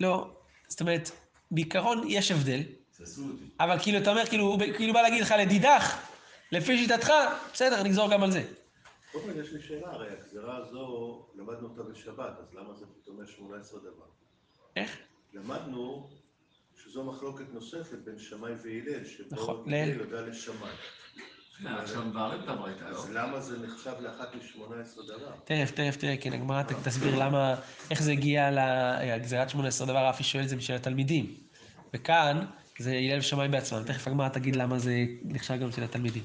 לא, 0.00 0.30
זאת 0.68 0.80
אומרת, 0.80 1.10
בעיקרון 1.50 2.02
יש 2.08 2.30
הבדל. 2.30 2.60
אבל 3.60 3.78
כאילו, 3.78 3.98
אתה 3.98 4.10
אומר, 4.10 4.26
כאילו, 4.26 4.44
הוא 4.44 4.60
כאילו 4.76 4.92
בא 4.92 5.02
להגיד 5.02 5.22
לך, 5.22 5.34
לדידך, 5.38 5.98
לפי 6.52 6.78
שיטתך, 6.78 7.12
בסדר, 7.52 7.82
נגזור 7.82 8.10
גם 8.10 8.22
על 8.22 8.30
זה. 8.30 8.42
קודם 9.12 9.24
כל 9.24 9.40
יש 9.40 9.52
לי 9.52 9.62
שאלה, 9.62 9.90
הרי 9.90 10.10
הגזירה 10.10 10.56
הזו, 10.56 11.26
למדנו 11.34 11.68
אותה 11.68 11.82
בשבת, 11.82 12.38
אז 12.38 12.54
למה 12.54 12.74
זה 12.74 12.86
פתאום 13.02 13.24
יש 13.24 13.30
18 13.30 13.80
דבר? 13.80 14.06
איך? 14.76 14.98
למדנו 15.32 16.10
שזו 16.76 17.04
מחלוקת 17.04 17.44
נוספת 17.52 17.98
בין 18.04 18.18
שמאי 18.18 18.52
והלל, 18.62 19.04
שבו 19.04 19.28
נכון, 19.30 19.74
הלל 19.74 20.00
יודע 20.00 20.20
לשמאי. 20.20 20.70
את 21.64 22.48
הברייתא, 22.48 22.84
לא? 22.84 22.98
אז 22.98 23.10
למה 23.10 23.40
זה 23.40 23.58
נחשב 23.66 23.92
לאחת 24.00 24.34
מ-18 24.34 25.02
דבר? 25.06 25.32
תכף, 25.44 25.70
תכף, 25.70 25.96
תראה, 25.96 26.16
כן, 26.16 26.32
הגמרא 26.32 26.62
תסביר 26.62 27.18
למה, 27.18 27.54
איך 27.90 28.02
זה 28.02 28.12
הגיע 28.12 28.50
לגזירת 29.16 29.50
18 29.50 29.86
דבר, 29.86 30.08
רפי 30.08 30.24
שואל 30.24 30.44
את 30.44 30.48
זה 30.48 30.56
בשביל 30.56 30.76
התלמידים. 30.76 31.34
וכאן, 31.94 32.44
זה 32.78 32.90
הלל 32.92 33.18
ושמאי 33.18 33.48
בעצמם, 33.48 33.82
תכף 33.86 34.08
הגמרא 34.08 34.28
תגיד 34.28 34.56
למה 34.56 34.78
זה 34.78 35.04
נחשב 35.24 35.60
גם 35.60 35.72
של 35.72 35.82
התלמידים. 35.82 36.22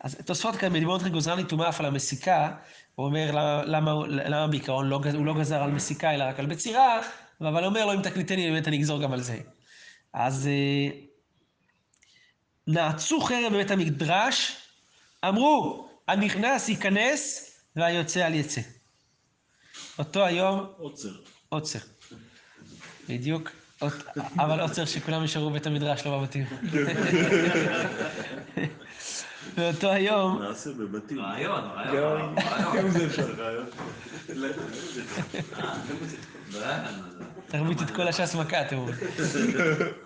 אז 0.00 0.16
תוספות 0.24 0.56
כאן, 0.56 0.72
בדיברות 0.72 1.02
גוזרני 1.02 1.44
טומאה 1.44 1.68
אף 1.68 1.80
על 1.80 1.86
המסיקה, 1.86 2.54
הוא 2.94 3.06
אומר 3.06 3.30
למה, 3.30 3.62
למה, 3.64 3.92
למה 4.08 4.46
בעיקרון 4.46 4.88
לא, 4.88 5.00
הוא 5.14 5.26
לא 5.26 5.34
גזר 5.34 5.62
על 5.62 5.70
מסיקה 5.70 6.14
אלא 6.14 6.24
רק 6.24 6.38
על 6.38 6.46
בצירה, 6.46 7.00
אבל 7.40 7.64
אומר 7.64 7.86
לו 7.86 7.92
אם 7.94 8.02
תקליטני 8.02 8.50
באמת 8.50 8.68
אני 8.68 8.76
אגזור 8.76 9.02
גם 9.02 9.12
על 9.12 9.20
זה. 9.20 9.38
אז 10.12 10.46
אה, 10.46 11.07
נעצו 12.68 13.20
חרב 13.20 13.52
בבית 13.52 13.70
המדרש, 13.70 14.56
אמרו, 15.28 15.88
הנכנס 16.08 16.68
ייכנס 16.68 17.50
והיוצא 17.76 18.26
אל 18.26 18.34
יצא. 18.34 18.60
אותו 19.98 20.24
היום 20.24 20.66
עוצר. 20.76 21.12
עוצר. 21.48 21.78
בדיוק. 23.08 23.50
אבל 24.38 24.60
עוצר 24.60 24.84
שכולם 24.84 25.22
נשארו 25.24 25.50
בבית 25.50 25.66
המדרש, 25.66 26.06
לא 26.06 26.18
בבתים. 26.18 26.44
באותו 29.56 29.90
היום, 29.90 30.42
נעשה 30.42 30.70
בבתים. 30.72 31.20
רעיון, 31.20 31.64
רעיון, 31.64 32.34
רעיון. 32.38 32.78
גם 32.78 32.90
זה 32.90 33.06
אפשר. 33.06 33.34
תרביץ 37.48 37.82
את 37.82 37.90
כל 37.90 38.08
הש"ס 38.08 38.34
מכה, 38.34 38.62
אתם 38.62 38.76
אומרים. 38.76 38.96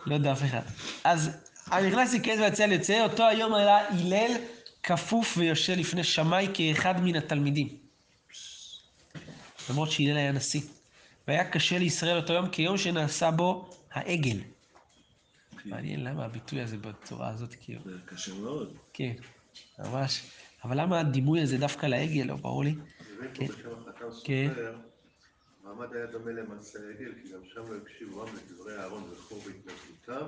לא 0.06 0.14
יודע 0.14 0.32
אף 0.32 0.42
אחד. 0.42 0.60
אז 1.04 1.30
הנכנס 1.66 2.14
ויצא 2.38 2.64
על 2.64 2.72
יוצא, 2.72 3.02
אותו 3.02 3.28
היום 3.28 3.54
היה 3.54 3.88
הלל 3.88 4.32
כפוף 4.82 5.34
ויושב 5.38 5.72
לפני 5.72 6.04
שמאי 6.04 6.48
כאחד 6.54 6.94
מן 7.00 7.16
התלמידים. 7.16 7.68
למרות 9.70 9.90
שהלל 9.90 10.16
היה 10.16 10.32
נשיא. 10.32 10.60
והיה 11.28 11.50
קשה 11.50 11.78
לישראל 11.78 12.16
אותו 12.16 12.32
יום 12.32 12.48
כיום 12.48 12.78
שנעשה 12.78 13.30
בו 13.30 13.70
העגל. 13.92 14.36
מעניין 15.64 16.04
למה 16.04 16.24
הביטוי 16.24 16.60
הזה 16.60 16.76
בצורה 16.76 17.28
הזאת, 17.28 17.54
כאילו. 17.60 17.80
זה 17.84 17.90
קשה 18.06 18.34
מאוד. 18.34 18.76
כן, 18.92 19.12
ממש. 19.78 20.22
אבל 20.64 20.80
למה 20.80 21.00
הדימוי 21.00 21.40
הזה 21.40 21.58
דווקא 21.58 21.86
לעגל, 21.86 22.22
לא 22.22 22.36
ברור 22.36 22.64
לי? 22.64 22.74
כן. 23.34 23.46
סופר, 24.10 24.74
מעמד 25.64 25.94
היה 25.94 26.06
דומה 26.06 26.30
למעשה 26.30 26.78
העגל, 26.78 27.12
כי 27.22 27.28
גם 27.32 27.40
שם 27.54 27.72
לא 27.72 27.76
הקשיבו 27.82 28.22
עם 28.22 28.34
לדברי 28.36 28.78
אהרון 28.78 29.02
וחור 29.12 29.38
בהתנגדותם. 29.38 30.26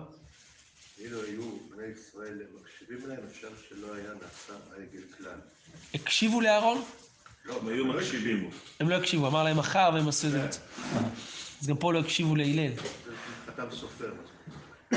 אילו 0.98 1.22
היו 1.22 1.42
בני 1.70 1.86
ישראל 1.86 2.38
מקשיבים 2.60 3.08
להם, 3.08 3.18
אפשר 3.30 3.48
שלא 3.68 3.94
היה 3.94 4.10
נעשה 4.22 4.52
העגל 4.72 5.02
כלל. 5.18 5.38
הקשיבו 5.94 6.40
לאהרון? 6.40 6.82
לא, 7.44 7.58
הם 7.60 7.68
היו 7.68 7.84
מקשיבים. 7.84 8.50
הם 8.80 8.88
לא 8.88 8.94
הקשיבו, 8.94 9.26
אמר 9.26 9.44
להם 9.44 9.58
מחר 9.58 9.90
והם 9.94 10.08
עשו 10.08 10.26
את 10.26 10.32
זה. 10.32 10.60
אז 11.62 11.66
גם 11.66 11.76
פה 11.76 11.92
לא 11.92 11.98
הקשיבו 11.98 12.36
להלל. 12.36 12.72
חתם 13.46 13.70
סופר. 13.70 14.12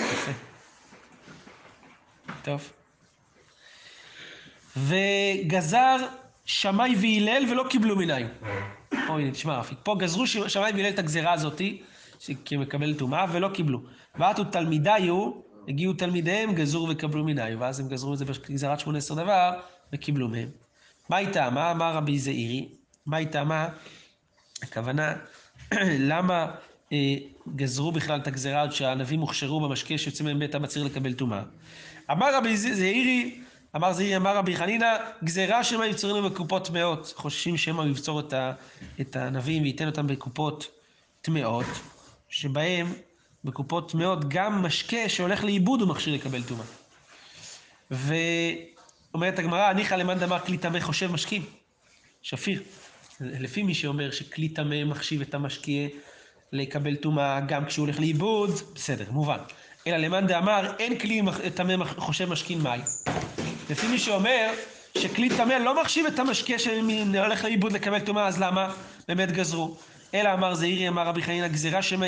טוב. 2.43 2.71
וגזר 4.77 5.97
שמאי 6.45 6.95
והלל 6.95 7.51
ולא 7.51 7.65
קיבלו 7.69 7.95
מנהים. 7.95 8.27
אוי, 9.09 9.23
הנה, 9.23 9.31
תשמע 9.31 9.61
פה 9.83 9.95
גזרו 9.99 10.27
שמאי 10.27 10.71
והלל 10.71 10.89
את 10.89 10.99
הגזרה 10.99 11.33
הזאתי, 11.33 11.81
שמקבל 12.19 12.93
טומאה, 12.93 13.25
ולא 13.31 13.49
קיבלו. 13.53 13.81
ועטו 14.15 14.43
תלמידיו, 14.43 15.31
הגיעו 15.67 15.93
תלמידיהם, 15.93 16.53
גזרו 16.53 16.89
וקבלו 16.89 17.23
מנהים, 17.23 17.61
ואז 17.61 17.79
הם 17.79 17.87
גזרו 17.87 18.13
את 18.13 18.17
זה 18.17 18.25
בגזרת 18.25 18.79
18 18.79 19.17
דבר, 19.17 19.59
וקיבלו 19.93 20.27
מהם. 20.27 20.49
מה 21.09 21.17
היא 21.17 21.29
טעמה? 21.29 21.71
אמר 21.71 21.93
רבי 21.95 22.19
זעירי, 22.19 22.69
מה 23.05 23.17
היא 23.17 23.27
טעמה? 23.27 23.69
הכוונה, 24.63 25.15
למה 26.09 26.51
אה, 26.93 27.15
גזרו 27.55 27.91
בכלל 27.91 28.19
את 28.19 28.27
הגזרה 28.27 28.61
עוד 28.61 28.71
שהענבים 28.71 29.19
הוכשרו 29.19 29.59
במשקה 29.59 29.97
שיוצא 29.97 30.23
מהם 30.23 30.39
בית 30.39 30.55
המצהיר 30.55 30.85
לקבל 30.85 31.13
טומאה? 31.13 31.43
אמר 32.11 32.35
רבי 32.37 32.57
זעירי, 32.57 33.41
אמר 33.75 33.93
זעירי, 33.93 34.17
אמר 34.17 34.37
רבי 34.37 34.55
חנינא, 34.55 34.97
גזרה 35.23 35.63
שמא 35.63 35.83
יבצורנו 35.83 36.29
בקופות 36.29 36.67
טמאות. 36.67 37.13
חוששים 37.15 37.57
שמא 37.57 37.83
יבצור 37.83 38.19
את, 38.19 38.33
ה, 38.33 38.53
את 39.01 39.15
הענבים 39.15 39.63
וייתן 39.63 39.85
אותם 39.85 40.07
בקופות 40.07 40.67
טמאות, 41.21 41.65
שבהם, 42.29 42.93
בקופות 43.47 43.91
טמאות, 43.91 44.29
גם 44.29 44.63
משקה 44.63 45.09
שהולך 45.09 45.43
לאיבוד 45.43 45.81
הוא 45.81 45.89
מכשיר 45.89 46.13
לקבל 46.13 46.43
טומאה. 46.43 46.65
ואומרת 47.91 49.39
הגמרא, 49.39 49.73
ניחא 49.73 49.95
למאן 49.95 50.19
דאמר 50.19 50.39
כלי 50.39 50.57
טמא 50.57 50.79
חושב 50.79 51.11
משקים. 51.11 51.45
שפיר. 52.21 52.61
לפי 53.21 53.63
מי 53.63 53.73
שאומר 53.73 54.11
שכלי 54.11 54.49
טמא 54.49 54.83
מחשיב 54.83 55.21
את 55.21 55.33
המשקיע 55.33 55.87
לקבל 56.53 56.95
טומאה 56.95 57.39
גם 57.39 57.65
כשהוא 57.65 57.85
הולך 57.85 57.99
לאיבוד, 57.99 58.51
בסדר, 58.75 59.05
מובן. 59.11 59.37
אלא 59.87 59.97
למאן 59.97 60.27
דאמר 60.27 60.73
אין 60.79 60.99
כלי 60.99 61.21
טמא 61.55 61.85
חושב 61.85 62.29
משכין 62.29 62.61
מים. 62.61 62.81
לפי 63.69 63.87
מי 63.87 63.99
שאומר 63.99 64.49
שכלי 64.97 65.29
טמא 65.29 65.53
לא 65.53 65.81
מחשיב 65.81 66.05
את 66.05 66.19
המשקה 66.19 66.59
שהולך 66.59 67.43
לאיבוד 67.43 67.71
לקבל 67.71 67.99
טומאה, 67.99 68.27
אז 68.27 68.41
למה? 68.41 68.73
באמת 69.07 69.31
גזרו. 69.31 69.77
אלא 70.13 70.33
אמר 70.33 70.55
זעירי, 70.55 70.87
אמר 70.87 71.07
רבי 71.07 71.23
חנינא, 71.23 71.47
גזירה 71.47 71.81
שמא 71.81 72.07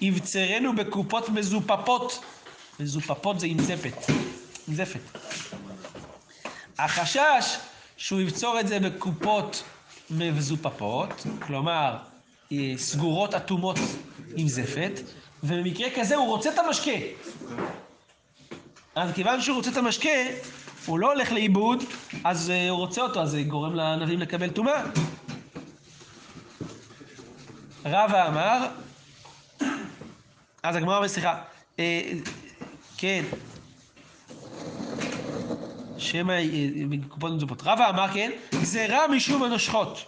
יבצרנו 0.00 0.76
בקופות 0.76 1.28
מזופפות. 1.28 2.24
מזופפות 2.80 3.40
זה 3.40 3.46
עם 3.46 3.62
זפת. 3.62 4.10
עם 4.68 4.74
זפת. 4.74 5.00
החשש 6.78 7.56
שהוא 7.96 8.20
יבצור 8.20 8.60
את 8.60 8.68
זה 8.68 8.78
בקופות 8.78 9.62
מזופפות, 10.10 11.26
כלומר 11.46 11.96
אה, 12.52 12.72
סגורות 12.76 13.34
אטומות 13.34 13.78
עם 14.36 14.48
זפת, 14.48 15.00
ובמקרה 15.44 15.88
כזה 15.96 16.16
הוא 16.16 16.26
רוצה 16.26 16.50
את 16.50 16.58
המשקה. 16.58 16.90
אז 18.94 19.12
כיוון 19.14 19.40
שהוא 19.40 19.56
רוצה 19.56 19.70
את 19.70 19.76
המשקה, 19.76 20.08
הוא 20.86 20.98
לא 20.98 21.12
הולך 21.12 21.32
לאיבוד, 21.32 21.84
אז 22.24 22.50
אה, 22.50 22.70
הוא 22.70 22.78
רוצה 22.78 23.02
אותו, 23.02 23.22
אז 23.22 23.30
זה 23.30 23.42
גורם 23.42 23.74
לענבים 23.74 24.20
לקבל 24.20 24.50
טומאה. 24.50 24.82
רבא 27.86 28.28
אמר, 28.28 28.66
אז 30.62 30.76
הגמרא 30.76 31.08
סליחה, 31.08 31.42
אה, 31.78 32.02
כן, 32.96 33.24
שמא 35.98 36.32
אה, 36.32 36.44
בקופות 36.88 37.32
מזופות. 37.32 37.62
רבא 37.62 37.90
אמר 37.90 38.12
כן, 38.12 38.30
גזירה 38.54 39.08
משום 39.08 39.42
הנושכות. 39.42 40.04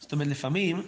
זאת 0.00 0.12
אומרת, 0.12 0.28
לפעמים 0.28 0.82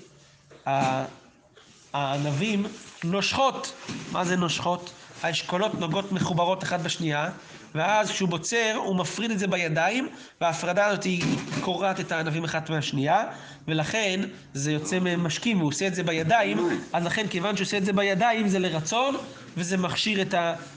הענבים 1.92 2.66
נושכות. 3.04 3.72
מה 4.12 4.24
זה 4.24 4.36
נושכות? 4.36 4.90
האשכולות 5.22 5.74
נוגעות 5.74 6.12
מחוברות 6.12 6.62
אחת 6.62 6.80
בשנייה, 6.80 7.30
ואז 7.76 8.10
כשהוא 8.10 8.28
בוצר, 8.28 8.74
הוא 8.76 8.96
מפריד 8.96 9.30
את 9.30 9.38
זה 9.38 9.46
בידיים, 9.46 10.08
וההפרדה 10.40 10.86
הזאת 10.86 11.04
היא 11.04 11.24
קורעת 11.60 12.00
את 12.00 12.12
הענבים 12.12 12.44
אחת 12.44 12.70
מהשנייה, 12.70 13.24
ולכן 13.68 14.20
זה 14.54 14.72
יוצא 14.72 14.98
ממשקים, 14.98 15.58
והוא 15.58 15.68
עושה 15.68 15.86
את 15.86 15.94
זה 15.94 16.02
בידיים, 16.02 16.68
אז 16.92 17.04
לכן 17.04 17.26
כיוון 17.28 17.56
שהוא 17.56 17.64
עושה 17.64 17.76
את 17.76 17.84
זה 17.84 17.92
בידיים, 17.92 18.48
זה 18.48 18.58
לרצון, 18.58 19.16
וזה 19.56 19.76
מכשיר 19.76 20.22
את 20.22 20.34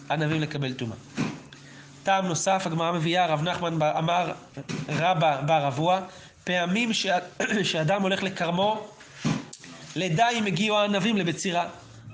הענבים 0.09 0.41
לקבל 0.41 0.73
טומאה. 0.73 0.97
טעם 2.03 2.25
נוסף, 2.25 2.63
הגמרא 2.65 2.91
מביאה, 2.91 3.25
רב 3.25 3.41
נחמן 3.43 3.81
אמר 3.81 4.31
רבא 4.89 5.41
בר 5.41 5.67
אבוה, 5.67 6.01
פעמים. 6.43 6.89
שאדם 7.63 8.01
הולך 8.01 8.23
לכרמו, 8.23 8.87
לדע 9.95 10.29
אם 10.29 10.45
הגיעו 10.45 10.77
הענבים 10.77 11.17
לבצירה. 11.17 11.65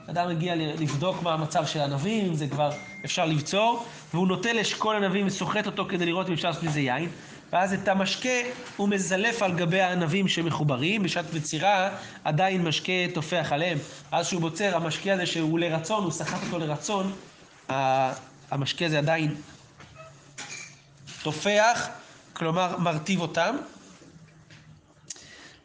אדם 0.10 0.30
מגיע 0.30 0.56
ל- 0.56 0.82
לבדוק 0.82 1.24
מה 1.24 1.34
המצב 1.34 1.66
של 1.66 1.80
הענבים, 1.80 2.26
אם 2.26 2.36
זה 2.36 2.48
כבר 2.48 2.72
אפשר 3.06 3.26
לבצור, 3.26 3.86
והוא 4.14 4.28
נוטה 4.28 4.54
לאשכול 4.54 4.96
ענבים 4.96 5.28
וסוחט 5.28 5.66
אותו 5.66 5.86
כדי 5.90 6.06
לראות 6.06 6.28
אם 6.28 6.34
אפשר 6.34 6.48
לעשות 6.48 6.64
מזה 6.64 6.80
יין, 6.80 7.10
ואז 7.54 7.74
את 7.74 7.88
המשקה 7.88 8.30
הוא 8.78 8.90
מזלף 8.90 9.42
על 9.44 9.54
גבי 9.54 9.82
הענבים 9.82 10.28
שמחוברים, 10.28 11.04
בשעת 11.04 11.26
בצירה 11.34 11.90
עדיין 12.24 12.64
משקה 12.64 12.92
טופח 13.14 13.48
עליהם. 13.52 13.78
אז 14.12 14.28
שהוא 14.28 14.42
בוצר, 14.42 14.76
המשקה 14.76 15.14
הזה 15.14 15.26
שהוא 15.26 15.60
לרצון, 15.60 16.04
הוא 16.04 16.12
סחט 16.12 16.44
אותו 16.46 16.60
לרצון, 16.60 17.14
המשקה 18.52 18.86
הזה 18.86 18.98
עדיין 18.98 19.36
טופח, 21.24 21.90
כלומר 22.34 22.78
מרטיב 22.78 23.22
אותם. 23.22 23.56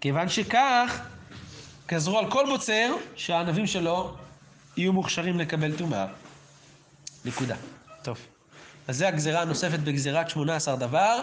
כיוון 0.01 0.29
שכך, 0.29 1.01
גזרו 1.89 2.19
על 2.19 2.31
כל 2.31 2.47
בוצר 2.49 2.95
שהענבים 3.17 3.67
שלו 3.67 4.15
יהיו 4.77 4.93
מוכשרים 4.93 5.39
לקבל 5.39 5.77
טומאה. 5.77 6.07
נקודה. 7.25 7.57
טוב. 8.03 8.19
אז 8.89 8.97
זה 8.97 9.09
הגזרה 9.09 9.43
הנוספת 9.43 9.79
בגזירת 9.79 10.31
18 10.31 10.77
דבר. 10.77 11.21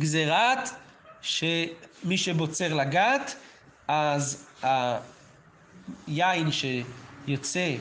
גזירת 0.00 0.70
שמי 1.22 2.16
שבוצר 2.16 2.74
לגת, 2.74 3.34
אז 3.88 4.46
היין 6.06 6.48
שיוצא, 6.52 7.74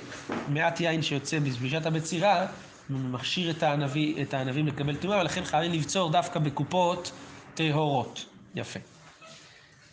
מעט 0.47 0.79
יין 0.79 1.01
שיוצא 1.01 1.39
בפגישת 1.39 1.85
הבצירה, 1.85 2.45
מכשיר 2.89 3.51
את, 3.51 3.63
הענבי, 3.63 4.15
את 4.21 4.33
הענבים 4.33 4.67
לקבל 4.67 4.95
טומאה, 4.95 5.19
ולכן 5.19 5.45
חייבים 5.45 5.71
לבצור 5.79 6.11
דווקא 6.11 6.39
בקופות 6.39 7.11
טהורות. 7.53 8.25
יפה. 8.55 8.79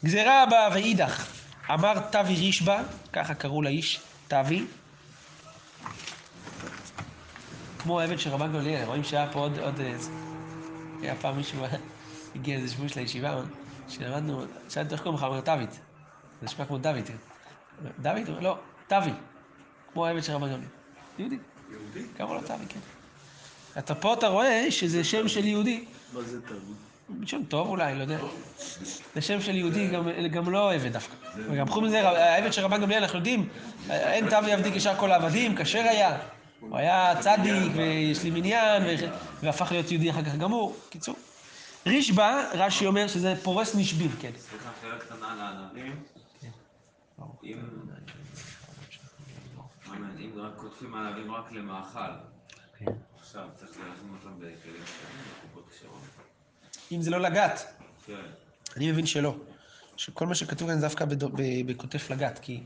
גזירה 0.05 0.43
הבאה 0.43 0.69
ואידך, 0.73 1.27
אמר 1.71 1.95
תבי 2.11 2.35
רישבא, 2.35 2.83
ככה 3.13 3.35
קראו 3.35 3.63
לאיש, 3.63 4.01
תבי, 4.29 4.65
כמו 7.81 8.01
העבד 8.01 8.19
של 8.19 8.31
רבן 8.31 8.53
גמליאל, 8.53 8.85
רואים 8.85 9.05
שהיה 9.05 9.27
פה 9.33 9.39
עוד, 9.39 9.59
עוד 9.59 9.81
איזה... 9.81 10.11
היה 11.03 11.15
פעם 11.15 11.37
מישהו, 11.37 11.65
הגיע 12.35 12.57
איזה 12.57 12.69
שבוי 12.75 12.89
של 12.89 13.01
הישיבה, 13.01 13.41
שלמדנו, 13.89 14.45
שאלתי 14.69 14.95
איך 14.95 15.03
קוראים 15.03 15.19
לך, 15.19 15.25
אמר 15.25 15.41
דוד. 15.41 15.71
זה 15.71 15.79
נשמע 16.43 16.65
כמו 16.65 16.79
דוד. 16.79 17.11
דוד? 17.99 18.29
לא, 18.41 18.59
תבי. 18.87 19.11
כמו 19.93 20.07
העבד 20.07 20.23
של 20.23 20.33
רבן 20.33 20.47
גמליאל. 20.47 20.69
יהודי. 21.19 21.39
יהודי? 21.71 22.03
קראו 22.17 22.35
לו 22.35 22.41
תבי, 22.41 22.65
כן. 22.69 22.81
אתה 23.79 23.95
פה 23.95 24.15
אתה 24.15 24.29
רואה 24.29 24.71
שזה 24.71 25.05
שם 25.05 25.29
של 25.29 25.45
יהודי. 25.45 25.85
מה 26.13 26.23
זה 26.23 26.43
תרבות? 26.43 26.77
שם 27.27 27.43
טוב 27.49 27.69
אולי, 27.69 27.95
לא 27.95 28.03
יודע. 28.03 28.19
זה 29.15 29.21
שם 29.21 29.41
של 29.41 29.57
יהודי, 29.57 29.89
גם, 29.89 30.09
גם 30.31 30.51
לא 30.51 30.73
עבד 30.73 30.93
דווקא. 30.93 31.15
וגם 31.51 31.69
חוץ 31.69 31.85
מזה, 31.85 32.09
העבד 32.09 32.53
של 32.53 32.63
רבן 32.63 32.81
גמליאל, 32.81 33.03
אנחנו 33.03 33.19
יודעים, 33.19 33.49
אין 33.91 34.31
תבי 34.31 34.53
עבדי 34.53 34.73
כשאר 34.73 34.97
כל 34.97 35.13
העבדים, 35.13 35.57
כשר 35.57 35.79
היה. 35.79 36.19
הוא 36.61 36.79
היה 36.79 37.15
צדיק, 37.21 37.73
ויש 37.75 38.23
לי 38.23 38.31
מניין, 38.31 38.83
והפך 39.43 39.73
להיות 39.73 39.91
יהודי 39.91 40.11
אחר 40.11 40.25
כך 40.25 40.35
גמור. 40.35 40.77
קיצור. 40.91 41.17
רישבא, 41.87 42.51
רש"י 42.55 42.87
אומר 42.87 43.09
שזה 43.09 43.35
פורס 43.43 43.75
נשביר, 43.75 44.11
כן. 44.21 44.31
סליחה, 44.37 44.71
שאלה 44.81 44.99
קטנה. 44.99 45.71
אם... 47.45 47.57
אמן, 49.89 50.11
אם 50.19 50.31
רק 50.37 50.53
קוטפים 50.57 50.95
ענבים 50.95 51.33
רק 51.33 51.53
למאכל, 51.53 52.01
עכשיו 53.21 53.49
צריך 53.57 53.71
להזמין 53.71 54.15
אותם 54.15 54.37
בכלים 54.37 54.83
בקופות 55.39 55.69
כשרות. 55.71 56.01
אם 56.93 57.03
זה 57.03 57.11
לא 57.11 57.21
לגת, 57.21 57.61
כן. 58.07 58.15
אני 58.77 58.93
מבין 58.93 59.07
שלא. 59.07 59.35
שכל 59.97 60.27
מה 60.27 60.35
שכתוב 60.35 60.69
כאן 60.69 60.81
זה 60.81 60.87
דווקא 60.87 61.05
בכותף 61.67 62.11
לגת, 62.11 62.39
כי 62.39 62.61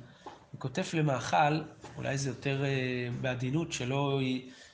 בכותף 0.54 0.94
למאכל, 0.94 1.60
אולי 1.96 2.18
זה 2.18 2.28
יותר 2.28 2.64
אה, 2.64 2.70
בעדינות, 3.20 3.72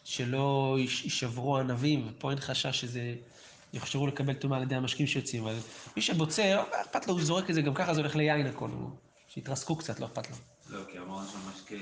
שלא, 0.05 0.77
יישברו 0.79 1.59
ענבים, 1.59 2.07
ופה 2.11 2.31
אין 2.31 2.41
חשש 2.41 2.81
שזה... 2.81 3.15
יוכשרו 3.73 4.07
לקבל 4.07 4.35
טומאה 4.35 4.57
על 4.59 4.63
ידי 4.63 4.75
המשקים 4.75 5.07
שיוצאים, 5.07 5.43
אבל 5.43 5.57
מי 5.97 6.03
שבוצר, 6.03 6.63
אכפת 6.83 7.07
לו, 7.07 7.13
הוא 7.15 7.23
זורק 7.23 7.51
את 7.51 7.55
זה, 7.55 7.63
גם 7.63 7.75
ככה 7.75 7.95
זה 7.95 8.01
הולך 8.01 8.17
ליין 8.17 8.47
הכל, 8.47 8.69
הוא- 8.71 8.91
שיתרסקו 9.29 9.77
קצת, 9.77 10.01
לא 10.01 10.07
אכפת 10.07 10.31
לו. 10.31 10.37
לא, 10.71 10.81
כי 10.93 10.99
אמרנו 10.99 11.27
שהמשקה. 11.33 11.75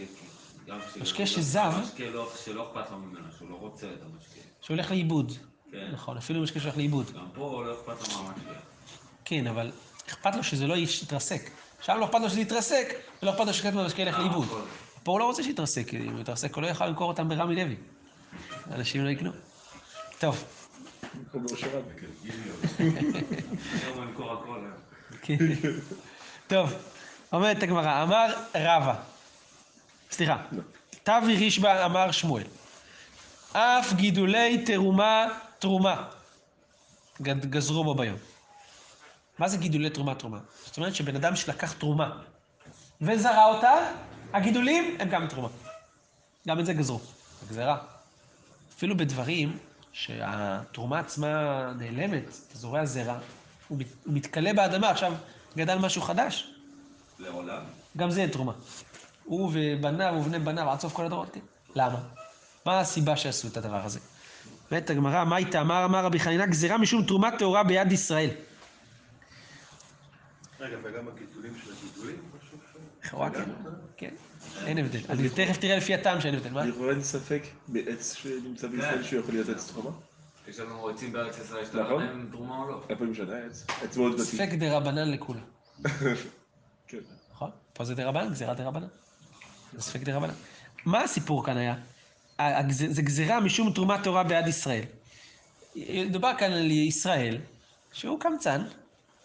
משקה 1.00 1.26
שזב. 1.26 1.72
משקה 1.82 2.04
לא- 2.10 2.32
שלא 2.44 2.68
אכפת 2.72 2.90
לו 2.90 2.98
ממנו, 2.98 3.24
שהוא 3.38 3.50
לא 3.50 3.54
רוצה 3.56 3.86
את 3.86 4.02
המשקה. 4.02 4.40
שהולך 4.60 4.90
לאיבוד. 4.90 5.32
כן. 5.72 5.88
נכון, 5.92 6.16
אפילו 6.16 6.42
משקה 6.42 6.60
שהולך 6.60 6.76
לאיבוד. 6.76 7.10
גם 7.14 7.26
פה 7.34 7.64
לא 7.66 7.74
אכפת 7.74 8.08
לו 8.08 8.22
מהמשקה. 8.22 8.50
כן, 9.24 9.46
אבל 9.46 9.70
אכפת 10.08 10.34
לו 10.34 10.42
שזה 10.44 10.66
לא 10.66 10.74
יתרסק. 10.76 11.50
שם 11.82 11.96
לא 11.98 12.04
אכפת 12.04 12.20
לו 12.20 12.30
שזה 12.30 12.40
יתרסק, 12.40 12.94
ולא 13.22 13.30
אכפת 13.30 13.64
לו 13.64 13.72
מהמשקה 13.74 14.02
ילך 14.02 14.18
לאיבוד. 14.18 14.48
פה 15.02 15.12
הוא 15.12 15.20
לא 15.20 15.24
רוצה 15.24 15.42
שיתרסק, 15.42 15.94
אם 15.94 16.12
הוא 16.12 16.20
יתרסק 16.20 16.54
הוא 16.54 16.62
לא 16.62 16.66
יוכל 16.66 16.86
למכור 16.86 17.08
אותם 17.08 17.28
ברמי 17.28 17.56
לוי. 17.56 17.76
אנשים 18.70 19.04
לא 19.04 19.10
יקנו. 19.10 19.30
טוב. 20.18 20.44
כן. 25.22 25.36
טוב, 26.46 26.72
אומרת 27.32 27.62
הגמרא, 27.62 28.02
אמר 28.02 28.34
רבא, 28.54 28.94
סליחה, 30.10 30.36
תבי 31.02 31.36
רישבא 31.36 31.86
אמר 31.86 32.10
שמואל, 32.10 32.42
אף 33.52 33.92
גידולי 33.92 34.64
תרומה 34.66 35.26
תרומה 35.58 36.04
גזרו 37.22 37.84
בו 37.84 37.94
ביום. 37.94 38.16
מה 39.38 39.48
זה 39.48 39.56
גידולי 39.56 39.90
תרומה 39.90 40.14
תרומה? 40.14 40.38
זאת 40.64 40.76
אומרת 40.76 40.94
שבן 40.94 41.16
אדם 41.16 41.36
שלקח 41.36 41.72
תרומה 41.72 42.10
וזרע 43.00 43.44
אותה, 43.44 43.72
הגידולים 44.32 44.96
הם 45.00 45.08
גם 45.08 45.26
תרומה. 45.26 45.48
גם 46.48 46.60
את 46.60 46.66
זה 46.66 46.72
גזרו, 46.72 47.00
זה 47.40 47.46
גזירה. 47.50 47.76
אפילו 48.76 48.96
בדברים 48.96 49.58
שהתרומה 49.92 50.98
עצמה 50.98 51.28
נעלמת, 51.78 52.24
אתה 52.48 52.58
זורע 52.58 52.84
זרע, 52.84 53.18
הוא 53.68 53.78
מת- 53.78 53.86
הוא 54.04 54.14
מתכלה 54.14 54.52
באדמה, 54.52 54.90
עכשיו 54.90 55.12
גדל 55.56 55.78
משהו 55.78 56.02
חדש, 56.02 56.54
לעולם. 57.18 57.62
גם 57.96 58.10
זה 58.10 58.26
תרומה. 58.32 58.52
הוא 59.24 59.50
ובניו 59.54 60.14
ובני 60.20 60.38
בניו 60.38 60.70
עד 60.70 60.80
סוף 60.80 60.92
כל 60.92 61.06
הדורות, 61.06 61.30
כן. 61.34 61.40
למה? 61.74 61.98
מה 62.66 62.80
הסיבה 62.80 63.16
שעשו 63.16 63.48
את 63.48 63.56
הדבר 63.56 63.84
הזה? 63.84 64.00
אומרת 64.70 64.90
הגמרא, 64.90 65.24
מה 65.24 65.36
הייתה? 65.36 65.60
אמר 65.60 65.84
אמר 65.84 66.04
רבי 66.04 66.20
חנינא, 66.20 66.46
גזירה 66.46 66.78
משום 66.78 67.02
תרומה 67.04 67.30
טהורה 67.38 67.62
ביד 67.62 67.92
ישראל. 67.92 68.30
רגע, 70.60 70.76
וגם 70.84 71.08
הגידולים 71.08 71.52
של 71.64 71.70
הגידולים? 71.72 72.16
לכאורה 73.04 73.30
כן. 73.30 73.44
כן, 73.96 74.14
אין 74.66 74.78
הבדל. 74.78 75.00
אני 75.08 75.28
תכף 75.28 75.56
תראה 75.56 75.76
לפי 75.76 75.94
הטעם 75.94 76.20
שאין 76.20 76.34
הבדל. 76.34 76.50
מה? 76.50 76.64
לכאורה 76.64 76.90
אין 76.90 77.02
ספק 77.02 77.42
בעץ 77.68 78.14
שנמצא 78.14 78.66
בישראל 78.66 79.02
שהוא 79.02 79.20
יכול 79.20 79.34
להיות 79.34 79.48
עץ 79.48 79.70
תרומה? 79.70 79.90
יש 80.48 80.60
לנו 80.60 80.88
עצים 80.88 81.12
בארץ 81.12 81.38
ישראל 81.38 81.64
שאתה 81.64 81.76
לא. 81.78 81.94
יודע 81.94 82.12
אם 82.12 82.26
תרומה 82.30 82.58
או 82.58 82.70
לא. 82.70 82.82
איפה 82.88 83.04
משנה 83.04 83.36
עץ? 83.46 83.66
עץ 83.82 83.96
מאוד 83.96 84.12
דתי. 84.12 84.24
ספק 84.24 84.48
דה 84.58 84.76
רבנן 84.76 85.10
לכולם. 85.10 85.40
כן. 86.88 86.98
נכון? 87.32 87.50
פה 87.72 87.84
זה 87.84 87.94
דה 87.94 88.08
רבנן, 88.08 88.30
גזירה 88.30 88.54
דה 88.54 88.64
רבנן. 88.64 88.86
זה 89.72 89.82
ספק 89.82 90.00
דה 90.00 90.16
רבנן. 90.16 90.34
מה 90.84 91.02
הסיפור 91.02 91.46
כאן 91.46 91.56
היה? 91.56 91.74
זה 92.70 93.02
גזירה 93.02 93.40
משום 93.40 93.72
תרומת 93.72 94.04
תורה 94.04 94.24
ביד 94.24 94.46
ישראל. 94.46 94.84
דובר 96.10 96.32
כאן 96.38 96.52
על 96.52 96.70
ישראל, 96.70 97.38
שהוא 97.92 98.20
קמצן, 98.20 98.62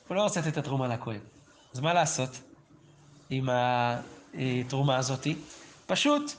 הוא 0.07 0.15
לא 0.17 0.21
רוצה 0.23 0.39
לתת 0.39 0.47
את 0.53 0.57
התרומה 0.57 0.87
לכהן. 0.87 1.19
אז 1.73 1.79
מה 1.79 1.93
לעשות 1.93 2.29
עם 3.29 3.49
התרומה 3.51 4.97
הזאתי? 4.97 5.35
פשוט, 5.87 6.31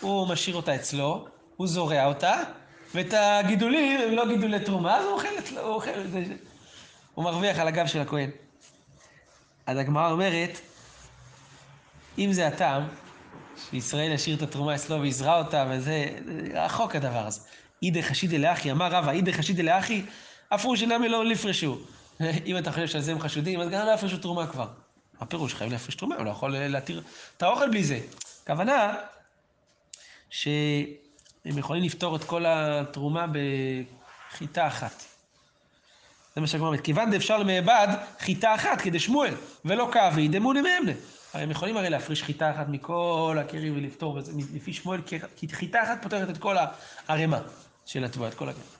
הוא 0.00 0.28
משאיר 0.28 0.56
אותה 0.56 0.74
אצלו, 0.74 1.26
הוא 1.56 1.66
זורע 1.66 2.04
אותה, 2.04 2.42
ואת 2.94 3.14
הגידולים 3.16 4.00
הם 4.00 4.14
לא 4.14 4.28
גידולי 4.28 4.60
תרומה, 4.60 4.96
אז 4.96 5.04
הוא 5.04 5.12
אוכל, 5.14 5.28
את- 5.38 5.48
הוא 5.52 5.60
אוכל, 5.60 5.90
את 6.04 6.10
זה. 6.10 6.24
הוא 7.14 7.24
מרוויח 7.24 7.58
על 7.58 7.68
הגב 7.68 7.86
של 7.86 8.00
הכהן. 8.00 8.30
אז 9.66 9.78
הגמרא 9.78 10.10
אומרת, 10.10 10.60
אם 12.18 12.32
זה 12.32 12.46
הטעם, 12.46 12.82
שישראל 13.70 14.12
ישאיר 14.12 14.36
את 14.36 14.42
התרומה 14.42 14.74
אצלו 14.74 15.00
ויזרע 15.00 15.38
אותה, 15.38 15.64
וזה 15.70 16.06
זה 16.24 16.64
רחוק 16.64 16.96
הדבר 16.96 17.26
הזה. 17.26 17.40
אידך 17.82 18.04
חשידי 18.04 18.38
לאחי, 18.38 18.70
אמר 18.72 18.88
רבא, 18.92 19.10
אידך 19.10 19.34
חשידי 19.36 19.62
לאחי, 19.62 20.02
אפרו 20.48 20.76
שנמי 20.76 21.08
לא 21.08 21.24
לפרשו. 21.24 21.78
אם 22.20 22.58
אתה 22.58 22.72
חושב 22.72 22.86
שעל 22.86 23.00
זה 23.00 23.12
הם 23.12 23.20
חשודים, 23.20 23.60
אז 23.60 23.68
גם 23.68 23.86
לא 23.86 23.92
יפרשו 23.92 24.18
תרומה 24.18 24.46
כבר. 24.46 24.64
מה 24.64 25.20
הפירוש? 25.20 25.54
חייב 25.54 25.72
להפריש 25.72 25.94
תרומה, 25.94 26.16
הוא 26.16 26.24
לא 26.24 26.30
יכול 26.30 26.56
להתיר 26.56 27.02
את 27.36 27.42
האוכל 27.42 27.70
בלי 27.70 27.84
זה. 27.84 28.00
הכוונה 28.42 28.94
שהם 30.30 30.88
יכולים 31.44 31.82
לפתור 31.82 32.16
את 32.16 32.24
כל 32.24 32.44
התרומה 32.46 33.26
בחיטה 34.30 34.66
אחת. 34.66 35.04
זה 36.34 36.40
מה 36.40 36.46
שהגמרא 36.46 36.68
אומרת. 36.68 36.84
כיוון 36.84 37.10
דאפשר 37.10 37.36
למעבד 37.36 37.88
חיטה 38.18 38.54
אחת 38.54 38.80
כדי 38.80 38.98
שמואל, 38.98 39.34
ולא 39.64 39.90
כאבי 39.92 40.28
דמוני 40.28 40.60
מאמנה. 40.60 40.92
הם 41.34 41.50
יכולים 41.50 41.76
הרי 41.76 41.90
להפריש 41.90 42.22
חיטה 42.22 42.50
אחת 42.50 42.68
מכל 42.68 43.36
הקרי 43.40 43.70
ולפתור, 43.70 44.18
לפי 44.54 44.72
שמואל, 44.72 45.00
כי 45.36 45.48
חיטה 45.48 45.82
אחת 45.82 46.02
פותרת 46.02 46.30
את 46.30 46.38
כל 46.38 46.56
הערימה 47.08 47.40
של 47.86 48.04
התבואה, 48.04 48.28
את 48.28 48.34
כל 48.34 48.48
הקרי. 48.48 48.77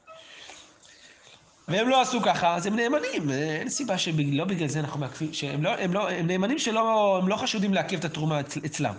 והם 1.69 1.89
לא 1.89 2.01
עשו 2.01 2.21
ככה, 2.23 2.55
אז 2.55 2.67
הם 2.67 2.77
נאמנים, 2.77 3.31
אין 3.31 3.69
סיבה 3.69 3.99
שלא 3.99 4.45
בגלל 4.45 4.69
זה 4.69 4.81
אנחנו 4.81 5.01
מעכבים, 5.01 5.33
שהם 5.33 5.63
לא, 5.65 5.71
הם 5.71 5.93
לא, 5.93 6.11
הם 6.11 6.27
נאמנים 6.27 6.59
שלא, 6.59 7.17
הם 7.23 7.29
לא 7.29 7.37
חשודים 7.37 7.75
לעכב 7.75 7.99
את 7.99 8.05
התרומה 8.05 8.41
אצל, 8.41 8.61
אצלם. 8.67 8.95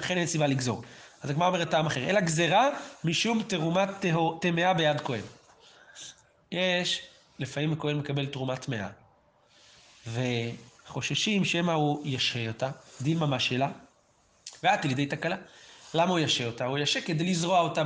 לכן 0.00 0.18
אין 0.18 0.26
סיבה 0.26 0.46
לגזור. 0.46 0.82
אז 1.22 1.30
הגמרא 1.30 1.48
אומרת 1.48 1.70
טעם 1.70 1.86
אחר, 1.86 2.10
אלא 2.10 2.20
גזירה 2.20 2.68
משום 3.04 3.42
תרומת 3.42 3.88
טהור- 4.00 4.38
טמאה 4.40 4.74
ביד 4.74 5.00
כהן. 5.00 5.20
יש, 6.52 7.02
לפעמים 7.38 7.72
הכהן 7.72 7.96
מקבל 7.96 8.26
תרומה 8.26 8.56
טמאה, 8.56 8.88
וחוששים 10.06 11.44
שמא 11.44 11.72
הוא 11.72 12.02
ישהה 12.04 12.48
אותה, 12.48 12.70
דין 13.00 13.18
ממש 13.18 13.48
שלה, 13.48 13.68
ואת 14.62 14.84
לידי 14.84 15.06
תקלה. 15.06 15.36
למה 15.94 16.10
הוא 16.10 16.18
ישהה 16.18 16.46
אותה? 16.46 16.64
הוא 16.64 16.78
ישהה 16.78 17.02
כדי 17.02 17.24
לזרוע 17.24 17.60
אותה 17.60 17.82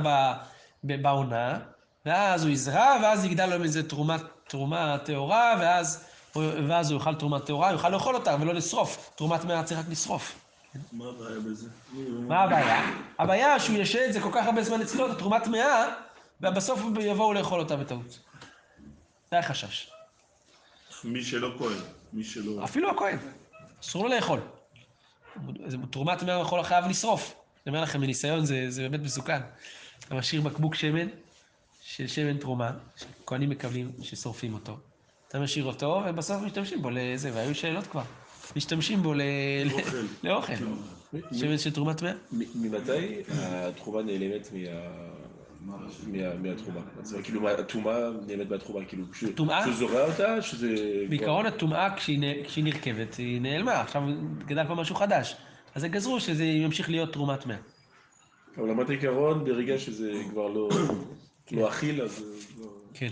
בעונה, 0.83 1.59
ואז 2.05 2.43
הוא 2.43 2.51
יזרע, 2.51 2.97
ואז 3.03 3.25
יגדל 3.25 3.45
לו 3.45 3.59
מזה 3.59 3.89
תרומה, 3.89 4.17
תרומה 4.47 4.97
טהורה, 4.97 5.55
ואז, 5.59 6.05
ואז 6.35 6.91
הוא 6.91 6.99
יאכל 6.99 7.15
תרומה 7.15 7.39
טהורה, 7.39 7.71
יוכל 7.71 7.89
לאכול 7.89 8.15
אותה 8.15 8.35
ולא 8.41 8.53
לשרוף. 8.53 9.11
תרומה 9.15 9.39
טמאה 9.39 9.63
צריך 9.63 9.79
רק 9.79 9.85
לשרוף. 9.89 10.35
מה 10.91 11.05
הבעיה 11.09 11.39
בזה? 11.39 11.67
מה 12.27 12.43
הבעיה? 12.43 12.91
הבעיה 13.19 13.59
שהוא 13.59 13.77
ישהה 13.77 14.05
את 14.05 14.13
זה 14.13 14.21
כל 14.21 14.29
כך 14.33 14.45
הרבה 14.45 14.63
זמן 14.63 14.81
אצלו, 14.81 15.11
את 15.11 15.17
תרומת 15.17 15.43
טמאה, 15.43 15.85
ובסוף 16.41 16.79
יבואו 16.99 17.33
לאכול 17.33 17.59
אותה 17.59 17.75
בטעות. 17.75 18.19
זה 19.31 19.39
החשש. 19.39 19.89
מי 21.03 21.23
שלא 21.23 21.55
כהן, 21.57 21.77
מי 22.13 22.23
שלא... 22.23 22.63
אפילו 22.63 22.91
הכהן, 22.91 23.17
אסור 23.83 24.03
לו 24.03 24.15
לאכול. 24.15 24.39
תרומת 25.91 26.19
טמאה 26.19 26.35
הוא 26.35 26.41
יכול 26.41 26.63
חייב 26.63 26.85
לשרוף. 26.85 27.33
אני 27.67 27.75
אומר 27.75 27.81
לכם, 27.81 28.01
מניסיון 28.01 28.45
זה, 28.45 28.65
זה 28.69 28.81
באמת 28.81 28.99
מסוכן. 28.99 29.41
אתה 29.99 30.15
משאיר 30.15 30.41
בקבוק 30.41 30.75
שמן, 30.75 31.07
של 31.87 32.07
שמן 32.07 32.37
תרומה, 32.37 32.71
שכהנים 32.97 33.49
מקבלים, 33.49 33.91
ששורפים 34.01 34.53
אותו. 34.53 34.77
אתה 35.27 35.39
משאיר 35.39 35.65
אותו, 35.65 36.01
ובסוף 36.09 36.41
משתמשים 36.41 36.81
בו 36.81 36.89
לזה, 36.91 37.31
והיו 37.33 37.55
שאלות 37.55 37.87
כבר. 37.87 38.01
משתמשים 38.55 39.03
בו. 39.03 39.13
לאוכל. 40.23 40.53
שמן 41.39 41.57
של 41.57 41.71
תרומת 41.73 41.97
טמאה? 41.97 42.13
מ- 42.31 42.39
ממתי 42.67 43.21
התחומה 43.31 44.01
נעלמת 44.01 44.49
מה- 45.61 45.77
מה- 46.07 46.35
מהתחומה? 46.35 46.81
זאת 47.01 47.11
אומרת, 47.11 47.25
כאילו, 47.25 47.49
הטומאה 47.49 47.97
נעלמת 48.27 48.49
מהתחומה, 48.49 48.85
כאילו, 48.85 49.05
כשהוא 49.11 49.31
זורע 49.73 50.05
אותה, 50.11 50.41
שזה... 50.41 50.75
בעיקרון 51.09 51.45
הטומאה 51.45 51.95
כשהיא 51.95 52.63
נרכבת, 52.63 53.15
היא 53.15 53.41
נעלמה, 53.41 53.81
עכשיו 53.81 54.01
גדל 54.45 54.67
פה 54.67 54.75
משהו 54.75 54.95
חדש. 54.95 55.35
אז 55.75 55.83
הם 55.83 55.91
גזרו 55.91 56.19
שזה 56.19 56.43
ימשיך 56.43 56.89
להיות 56.89 57.13
תרומת 57.13 57.39
טמאה. 57.39 57.57
אבל 58.57 58.69
למדת 58.69 58.89
עיקרון, 58.89 59.45
ברגע 59.45 59.79
שזה 59.79 60.11
כבר 60.29 60.47
לא... 60.47 60.69
לא 61.51 61.69
אכיל, 61.69 62.01
אז... 62.01 62.23
לא- 62.59 62.67
כן. 62.93 63.09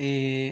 אה, 0.00 0.50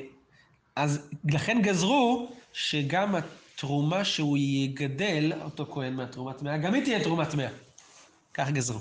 אז 0.77 1.09
לכן 1.25 1.63
גזרו 1.63 2.33
שגם 2.53 3.15
התרומה 3.15 4.05
שהוא 4.05 4.39
יגדל, 4.39 5.33
אותו 5.43 5.67
כהן 5.73 5.95
מהתרומת 5.95 6.39
טמאה, 6.39 6.59
גם 6.59 6.75
היא 6.75 6.85
תהיה 6.85 7.05
תרומת 7.05 7.31
טמאה. 7.31 7.49
כך 8.35 8.51
גזרו. 8.51 8.81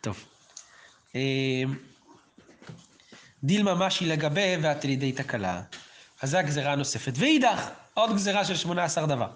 טוב. 0.00 0.24
אה, 1.14 1.62
דילמה 3.44 3.74
משי 3.74 4.06
לגבי 4.06 4.56
ואת 4.62 4.84
לידי 4.84 5.12
תקלה. 5.12 5.62
אז 6.22 6.30
זו 6.30 6.38
הגזרה 6.38 6.72
הנוספת. 6.72 7.12
ואידך, 7.16 7.70
עוד 7.94 8.14
גזרה 8.14 8.44
של 8.44 8.56
18 8.56 9.06
דבר. 9.06 9.30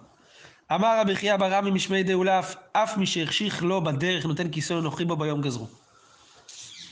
אמר 0.75 1.01
רבי 1.01 1.17
חייא 1.17 1.37
בר 1.37 1.53
רמי 1.53 1.71
משמי 1.71 2.03
דאולף, 2.03 2.55
אף 2.73 2.97
מי 2.97 3.07
שהחשיך 3.07 3.63
לו 3.63 3.85
בדרך 3.85 4.27
נותן 4.27 4.51
כיסו 4.51 4.77
לנוחי 4.77 5.05
בו 5.05 5.17
ביום 5.17 5.43
גזרו. 5.43 5.67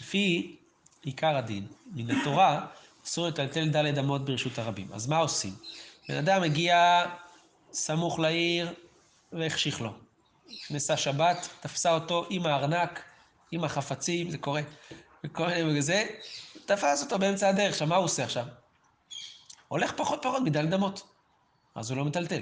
לפי 0.01 0.57
עיקר 1.03 1.37
הדין, 1.37 1.67
מן 1.95 2.11
התורה, 2.11 2.67
אסור 3.05 3.29
לטלטל 3.29 3.69
דלת 3.69 3.99
אמות 3.99 4.25
ברשות 4.25 4.59
הרבים. 4.59 4.89
אז 4.93 5.07
מה 5.07 5.17
עושים? 5.17 5.53
בן 6.09 6.17
אדם 6.17 6.43
מגיע 6.43 7.05
סמוך 7.73 8.19
לעיר 8.19 8.75
והחשיך 9.33 9.81
לו. 9.81 9.93
נכנסה 10.51 10.97
שבת, 10.97 11.49
תפסה 11.61 11.95
אותו 11.95 12.27
עם 12.31 12.47
הארנק, 12.47 13.03
עם 13.51 13.65
החפצים, 13.65 14.31
זה 14.31 14.39
קורה. 14.39 14.63
וכל 15.25 15.81
זה, 15.81 16.07
תפס 16.67 17.03
אותו 17.03 17.19
באמצע 17.19 17.49
הדרך. 17.49 17.73
עכשיו, 17.73 17.89
מה 17.89 17.97
הוא 17.97 18.05
עושה 18.05 18.25
עכשיו? 18.25 18.45
הולך 19.69 19.93
פחות 19.97 20.19
פחות 20.23 20.43
מדלת 20.43 20.75
אמות. 20.75 21.03
אז 21.75 21.91
הוא 21.91 21.99
לא 21.99 22.05
מטלטל. 22.05 22.41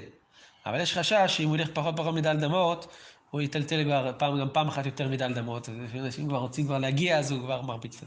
אבל 0.65 0.79
יש 0.81 0.97
חשש 0.97 1.25
שאם 1.27 1.47
הוא 1.47 1.57
ילך 1.57 1.69
פחות 1.73 1.95
פחות 1.97 2.15
מדל 2.15 2.37
דמות, 2.37 2.87
הוא 3.31 3.41
יטלטל 3.41 3.83
כבר 3.83 4.11
פעם, 4.17 4.39
גם 4.39 4.47
פעם 4.53 4.67
אחת 4.67 4.85
יותר 4.85 5.07
מדל 5.07 5.33
דמות. 5.33 5.69
אז 5.69 5.75
אנשים 5.95 6.27
כבר 6.27 6.37
רוצים 6.37 6.65
כבר 6.65 6.77
להגיע, 6.77 7.19
אז 7.19 7.31
הוא 7.31 7.39
כבר 7.39 7.61
מרביץ 7.61 7.99
זה. 7.99 8.05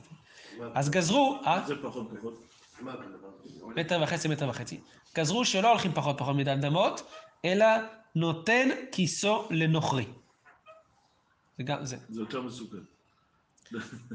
אז 0.75 0.91
גזרו, 0.91 1.39
אה? 1.47 1.63
זה 1.67 1.75
פחות 1.83 2.11
פחות. 2.19 2.43
מה? 2.81 2.95
מטר 3.77 4.01
וחצי, 4.03 4.29
מטר 4.29 4.49
וחצי. 4.49 4.81
גזרו 5.17 5.45
שלא 5.45 5.69
הולכים 5.69 5.93
פחות 5.93 6.19
פחות 6.19 6.37
מדל 6.37 6.57
דמות, 6.61 7.03
אלא 7.45 7.67
נותן 8.15 8.69
כיסו 8.93 9.47
לנוכרי. 9.51 10.05
זה 11.59 11.63
גם, 11.63 11.85
זה. 11.85 11.97
זה 12.09 12.21
יותר 12.21 12.43
מסוכן. 12.43 12.77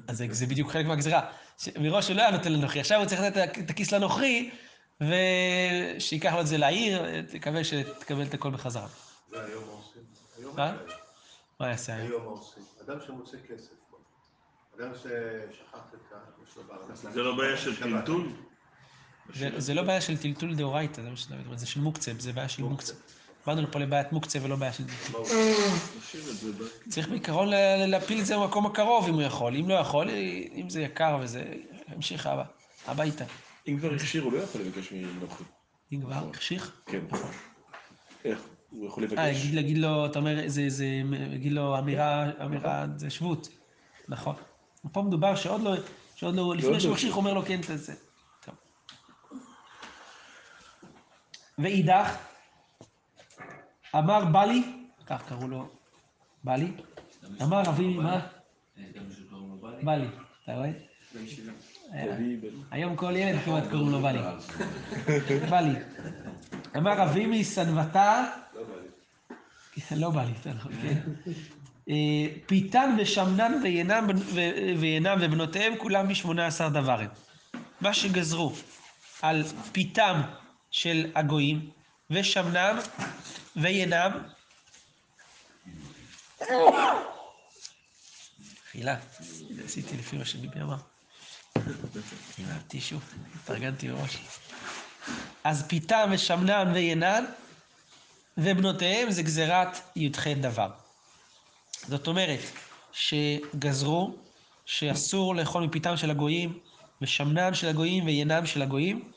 אז 0.08 0.17
זה, 0.17 0.28
זה 0.32 0.45
בדיוק 0.45 0.71
חלק 0.71 0.86
מהגזירה. 0.86 1.21
ש- 1.58 1.69
מראש 1.80 2.08
הוא 2.08 2.15
לא 2.15 2.21
היה 2.21 2.32
נותן 2.32 2.54
לנוכרי, 2.54 2.80
עכשיו 2.82 3.00
הוא 3.00 3.06
צריך 3.06 3.21
לתת 3.21 3.58
את 3.60 3.69
הכיס 3.69 3.91
לנוכרי, 3.91 4.50
ושייקח 5.01 6.33
לו 6.33 6.41
את 6.41 6.47
זה 6.47 6.57
לעיר, 6.57 7.21
תקווה 7.21 7.63
שתקבל 7.63 8.23
את 8.23 8.33
הכל 8.33 8.51
בחזרה. 8.51 8.88
זה 9.31 9.43
היום 9.45 9.63
מה 9.65 9.71
עושים? 9.71 10.01
מה? 10.55 10.77
מה 11.60 11.67
יעשה 11.67 11.95
היום? 11.95 12.07
היום 12.07 12.23
מה 12.25 12.31
עושים? 12.31 12.63
אדם 12.86 12.97
שמוצא 13.05 13.38
כסף. 13.49 13.71
אדם 14.79 14.91
ששכח 14.95 15.79
את 15.93 16.13
ה... 16.13 17.12
זה 17.12 17.21
לא 17.23 17.38
בעיה 17.38 17.57
של. 17.57 17.75
טלטול? 17.75 18.29
זה, 19.57 19.73
לא 19.73 19.83
בעיה 19.83 20.01
של 20.01 20.17
טלטול 20.17 20.55
דאורייתא, 20.55 21.01
זה 21.01 21.10
מה 21.10 21.17
שדוד 21.17 21.45
אומר, 21.45 21.57
זה 21.57 21.67
של 21.67 21.79
מוקצה, 21.79 22.12
זה 22.19 22.33
בעיה 22.33 22.49
של 22.49 22.63
מוקצה. 22.63 22.93
באנו 23.45 23.62
לפה 23.62 23.79
לבעיית 23.79 24.12
מוקצה 24.12 24.39
ולא 24.41 24.55
בעיה 24.55 24.73
של 24.73 24.83
טלטול. 24.88 25.25
צריך 26.89 27.10
בעיקרון 27.10 27.47
להפיל 27.88 28.19
את 28.19 28.25
זה 28.25 28.38
במקום 28.38 28.65
הקרוב 28.65 29.07
אם 29.07 29.13
הוא 29.13 29.21
יכול, 29.21 29.55
אם 29.55 29.69
לא 29.69 29.73
יכול, 29.73 30.10
אם 30.55 30.69
זה 30.69 30.81
יקר 30.81 31.17
וזה, 31.21 31.43
ימשיך 31.95 32.29
הביתה. 32.88 33.25
אם 33.67 33.77
כבר 33.77 33.93
הכשיר, 33.93 34.23
הוא 34.23 34.34
לא 34.34 34.38
יכול 34.38 34.62
לבקש 34.62 34.91
מנוכרי. 34.91 35.45
אם 35.93 36.01
כבר, 36.01 36.30
החשיך. 36.30 36.82
כן. 36.86 36.99
איך? 38.25 38.39
הוא 38.69 38.88
יכול 38.88 39.03
אה, 39.03 39.08
לבקש? 39.08 39.19
להגיד, 39.19 39.53
להגיד 39.56 39.77
לו, 39.77 40.06
אתה 40.06 40.19
אומר, 40.19 40.43
זה, 40.47 40.69
זה, 40.69 41.01
להגיד 41.12 41.51
לו 41.51 41.80
אמירה, 41.80 42.32
אמירה, 42.45 42.86
זה 42.95 43.10
שבות. 43.10 43.49
נכון. 44.08 44.36
פה 44.91 45.01
מדובר 45.01 45.36
שעוד 45.36 45.62
לא, 45.62 45.75
שעוד 46.15 46.36
לא, 46.36 46.56
לפני 46.56 46.71
לא 46.71 46.80
שהוא 46.80 46.93
החשיך, 46.93 47.13
הוא 47.13 47.19
אומר 47.19 47.34
לו, 47.34 47.45
כן. 47.45 47.62
טוב. 48.45 48.56
ואידך, 51.58 52.17
אמר 53.95 54.25
בלי, 54.25 54.63
כך 55.06 55.23
קראו 55.27 55.47
לו, 55.47 55.69
בלי, 56.43 56.71
אמר 57.41 57.62
רבי, 57.65 57.93
מה? 57.93 58.27
לו 59.27 59.58
בלי? 59.62 59.84
בלי, 59.84 60.08
אתה 60.43 60.56
רואה? 60.56 60.71
בלי. 61.91 62.38
היום 62.71 62.95
כל 62.95 63.15
ילד 63.15 63.39
כמעט 63.45 63.63
קוראים 63.71 63.89
לו 63.89 64.02
בלי. 64.02 64.19
בלי. 65.50 65.80
אמר 66.78 67.04
אבימי 67.04 67.43
סנבתה, 67.43 68.26
לא 69.91 70.10
בא 70.10 70.23
לי, 70.23 70.32
אתה 70.41 70.54
נכון, 70.54 70.71
כן. 70.82 71.02
אה, 71.89 71.93
פיתן 72.45 72.95
ושמנן 73.00 73.54
וינם 74.80 75.17
ובנותיהם 75.21 75.78
כולם 75.78 76.10
משמונה 76.10 76.47
עשר 76.47 76.69
דברים. 76.69 77.10
מה 77.82 77.93
שגזרו 77.93 78.54
על 79.21 79.43
פיתם 79.71 80.21
של 80.71 81.12
הגויים 81.15 81.69
ושמנם 82.10 82.78
וינם. 83.56 84.12
חילה, 88.71 88.97
עשיתי 89.65 89.97
לפי 89.97 90.17
מה 90.17 90.26
שביבי 90.26 90.62
אמר. 90.62 90.78
עם 92.38 92.46
הטישו, 92.50 92.98
התארגנתי 93.36 93.88
מראש. 93.88 94.17
אז 95.43 95.63
פיתם 95.67 96.10
ושמנן 96.12 96.72
וינן 96.74 97.26
ובנותיהם 98.38 99.12
זה 99.12 99.24
גזירת 99.24 99.78
י"ח 99.96 100.28
דבר. 100.28 100.70
זאת 101.88 102.08
אומרת, 102.08 102.39
שגזרו 102.91 104.15
שאסור 104.65 105.36
לאכול 105.36 105.63
מפיתם 105.63 105.98
של 105.98 106.12
הגויים, 106.12 106.60
ושמנן 107.02 107.54
של 107.54 107.67
הגויים 107.67 108.06
וינם 108.06 108.46
של 108.46 108.62
הגויים. 108.62 109.12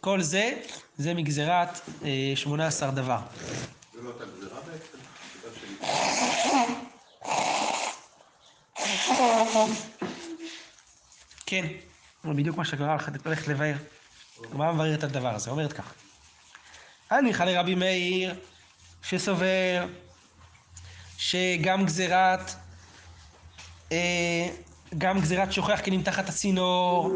כל 0.00 0.22
זה, 0.22 0.52
זה 0.96 1.14
מגזירת 1.14 1.80
אה, 2.04 2.32
18 2.34 2.90
דבר. 2.90 3.18
זה 3.94 4.02
לא 4.02 4.08
אותה 4.08 4.24
גזירה 4.24 4.60
בעצם? 4.60 4.98
כן, 11.54 11.66
זה 12.24 12.34
בדיוק 12.34 12.56
מה 12.56 12.64
שהגמרא 12.64 12.96
הולכת 13.24 13.48
לבאר. 13.48 13.74
הגמרא 14.44 14.72
מבארת 14.72 14.98
את 14.98 15.04
הדבר 15.04 15.34
הזה, 15.34 15.50
אומרת 15.50 15.72
כך. 15.72 15.94
הניחא 17.10 17.42
לרבי 17.42 17.74
מאיר, 17.74 18.34
שסובר 19.02 19.86
שגם 21.18 21.84
גזירת, 21.84 22.54
אה, 23.92 24.48
גם 24.98 25.20
גזירת 25.20 25.52
שוכח 25.52 25.80
כי 25.84 25.90
נמתחת 25.90 26.28
הצינור, 26.28 27.10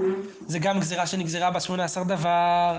זה 0.46 0.58
גם 0.58 0.80
גזירה 0.80 1.06
שנגזרה 1.06 1.50
בה 1.50 1.60
18 1.60 2.04
דבר, 2.04 2.78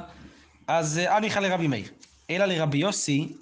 אז 0.68 0.98
אה, 0.98 1.16
הניחא 1.16 1.40
לרבי 1.40 1.68
מאיר. 1.68 1.88
אלא 2.30 2.46
לרבי 2.46 2.78
יוסי, 2.78 3.34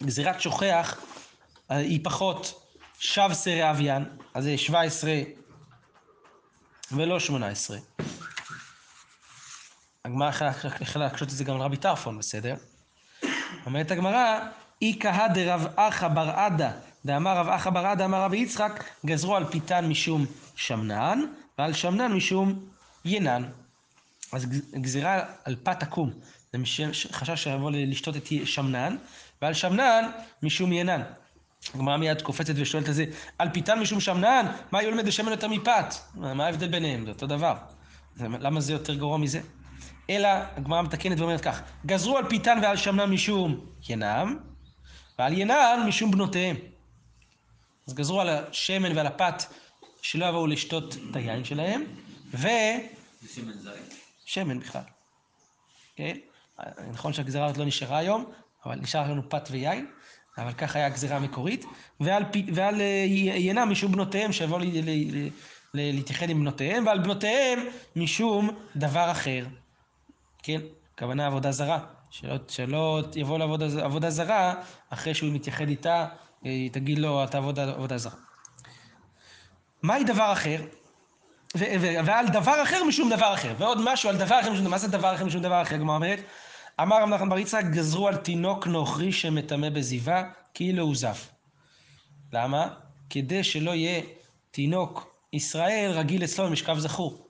שגזירת 0.00 0.40
שוכח 0.40 1.00
אה, 1.70 1.76
היא 1.76 2.00
פחות 2.02 2.61
שב 3.04 3.30
סרי 3.32 3.70
אביאן, 3.70 4.04
אז 4.34 4.44
זה 4.44 4.58
17 4.58 5.12
ולא 6.92 7.20
18. 7.20 7.78
הגמרא 10.04 10.30
יכלה 10.80 11.04
להקשות 11.04 11.28
את 11.28 11.34
זה 11.34 11.44
גם 11.44 11.54
על 11.56 11.60
רבי 11.62 11.76
טרפון, 11.76 12.18
בסדר? 12.18 12.54
אומרת 13.66 13.90
הגמרא, 13.90 14.40
איכא 14.82 15.26
דרב 15.28 15.66
אחא 15.76 16.08
בר 16.08 16.30
עדה, 16.30 16.72
דאמר 17.06 17.36
רב 17.36 17.48
אחא 17.48 17.70
בר 17.70 17.86
עדה, 17.86 18.04
אמר 18.04 18.22
רבי 18.22 18.36
יצחק, 18.38 18.84
גזרו 19.06 19.36
על 19.36 19.44
פיתן 19.44 19.86
משום 19.88 20.26
שמנן, 20.56 21.20
ועל 21.58 21.72
שמנן 21.72 22.12
משום 22.12 22.64
ינן. 23.04 23.42
אז 24.32 24.44
גז- 24.44 24.74
גזירה 24.80 25.20
על 25.44 25.56
פת 25.62 25.82
עקום, 25.82 26.10
זה 26.52 26.58
חשש 27.12 27.42
שיבוא 27.44 27.70
לשתות 27.74 28.16
את 28.16 28.26
שמנן, 28.44 28.96
ועל 29.42 29.54
שמנן 29.54 30.10
משום 30.42 30.72
ינן. 30.72 31.02
הגמרא 31.74 31.96
מיד 31.96 32.22
קופצת 32.22 32.54
ושואלת 32.56 32.88
על 32.88 32.94
זה, 32.94 33.04
על 33.38 33.48
פיתן 33.52 33.78
משום 33.78 34.00
שמנן? 34.00 34.46
מה 34.72 34.78
היא 34.78 34.88
לומד 34.88 35.06
לשמן 35.06 35.30
יותר 35.30 35.48
מפת? 35.48 35.94
מה 36.14 36.46
ההבדל 36.46 36.68
ביניהם? 36.68 37.04
זה 37.04 37.10
אותו 37.10 37.26
דבר. 37.26 37.54
למה 38.16 38.60
זה 38.60 38.72
יותר 38.72 38.94
גרוע 38.94 39.18
מזה? 39.18 39.40
אלא, 40.10 40.28
הגמרא 40.56 40.82
מתקנת 40.82 41.20
ואומרת 41.20 41.40
כך, 41.40 41.62
גזרו 41.86 42.18
על 42.18 42.28
פיתן 42.28 42.58
ועל 42.62 42.76
שמנן 42.76 43.10
משום 43.10 43.66
ינם, 43.88 44.38
ועל 45.18 45.38
ינן 45.38 45.84
משום 45.86 46.10
בנותיהם. 46.10 46.56
אז 47.88 47.94
גזרו 47.94 48.20
על 48.20 48.28
השמן 48.28 48.96
ועל 48.96 49.06
הפת 49.06 49.42
שלא 50.02 50.26
יבואו 50.26 50.46
לשתות 50.46 50.96
את 51.10 51.16
היין 51.16 51.44
שלהם, 51.44 51.84
ו... 52.34 52.48
זה 53.22 53.28
שמן 53.34 53.52
זית. 53.52 53.94
שמן 54.24 54.60
בכלל. 54.60 54.82
כן? 55.96 56.16
נכון 56.92 57.12
שהגזירה 57.12 57.46
הזאת 57.46 57.56
לא 57.58 57.64
נשארה 57.64 57.98
היום, 57.98 58.32
אבל 58.66 58.76
נשאר 58.76 59.10
לנו 59.10 59.22
פת 59.28 59.48
ויין, 59.50 59.86
אבל 60.38 60.52
ככה 60.52 60.78
היה 60.78 60.86
הגזירה 60.86 61.16
המקורית, 61.16 61.64
ועל, 62.00 62.24
ועל 62.54 62.80
אה, 62.80 63.04
ינם 63.36 63.70
משום 63.70 63.92
בנותיהם 63.92 64.32
שיבואו 64.32 64.60
להתייחד 65.74 66.30
עם 66.30 66.40
בנותיהם, 66.40 66.86
ועל 66.86 66.98
בנותיהם 66.98 67.58
משום 67.96 68.50
דבר 68.76 69.10
אחר. 69.10 69.44
כן? 70.42 70.60
הכוונה 70.94 71.26
עבודה 71.26 71.52
זרה. 71.52 71.78
שלא, 72.10 72.36
שלא 72.48 73.02
יבוא 73.14 73.38
לעבודה 73.38 73.84
עבודה 73.84 74.10
זרה 74.10 74.54
אחרי 74.90 75.14
שהוא 75.14 75.32
מתייחד 75.32 75.68
איתה, 75.68 76.06
אה, 76.46 76.50
היא 76.50 76.70
תגיד 76.70 76.98
לו, 76.98 77.24
אתה 77.24 77.38
עבודה, 77.38 77.62
עבודה 77.62 77.98
זרה. 77.98 78.16
מהי 79.82 80.04
דבר 80.04 80.32
אחר? 80.32 80.60
ו- 81.56 81.74
ו- 81.80 82.04
ועל 82.04 82.28
דבר 82.28 82.62
אחר 82.62 82.84
משום 82.84 83.10
דבר 83.10 83.34
אחר. 83.34 83.54
ועוד 83.58 83.78
משהו 83.84 84.08
על 84.08 84.16
דבר 84.16 84.40
אחר 84.40 84.50
משום 84.50 84.60
דבר, 84.60 84.70
מה 84.70 84.78
זה 84.78 84.88
דבר 84.88 85.14
אחר 85.14 85.24
משום 85.24 85.42
דבר 85.42 85.62
אחר? 85.62 85.74
הגמרא 85.74 85.94
אומרת, 85.94 86.20
אמר 86.80 87.02
רב 87.02 87.08
נחמן 87.08 87.28
בר 87.28 87.38
יצחק, 87.38 87.64
גזרו 87.70 88.08
על 88.08 88.16
תינוק 88.16 88.66
נוכרי 88.66 89.12
שמטמא 89.12 89.70
בזיווה, 89.70 90.24
כאילו 90.54 90.84
הוא 90.84 90.96
זב. 90.96 91.16
למה? 92.32 92.68
כדי 93.10 93.44
שלא 93.44 93.70
יהיה 93.70 94.02
תינוק 94.50 95.14
ישראל 95.32 95.90
רגיל 95.90 96.24
אצלו 96.24 96.46
במשכב 96.46 96.78
זכור. 96.78 97.26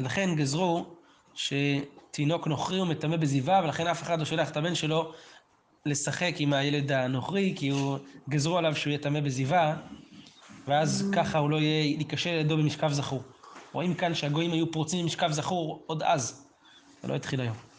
ולכן 0.00 0.36
גזרו 0.36 0.86
שתינוק 1.34 2.46
נוכרי 2.46 2.78
הוא 2.78 2.86
מטמא 2.86 3.16
בזיווה, 3.16 3.60
ולכן 3.64 3.86
אף 3.86 4.02
אחד 4.02 4.18
לא 4.18 4.24
שולח 4.24 4.50
את 4.50 4.56
הבן 4.56 4.74
שלו 4.74 5.12
לשחק 5.86 6.34
עם 6.38 6.52
הילד 6.52 6.92
הנוכרי, 6.92 7.54
כי 7.56 7.68
הוא 7.68 7.98
גזרו 8.28 8.58
עליו 8.58 8.76
שהוא 8.76 8.90
יהיה 8.90 9.02
טמא 9.02 9.20
בזיווה, 9.20 9.76
ואז 10.66 11.10
ככה 11.12 11.38
הוא 11.38 11.50
לא 11.50 11.56
יהיה, 11.56 11.98
לידו 12.26 12.56
במשכב 12.56 12.92
זכור. 12.92 13.22
רואים 13.72 13.94
כאן 13.94 14.14
שהגויים 14.14 14.52
היו 14.52 14.72
פורצים 14.72 15.02
במשכב 15.02 15.32
זכור 15.32 15.84
עוד 15.86 16.02
אז, 16.02 16.46
זה 17.02 17.08
לא 17.08 17.14
התחיל 17.14 17.40
היום. 17.40 17.71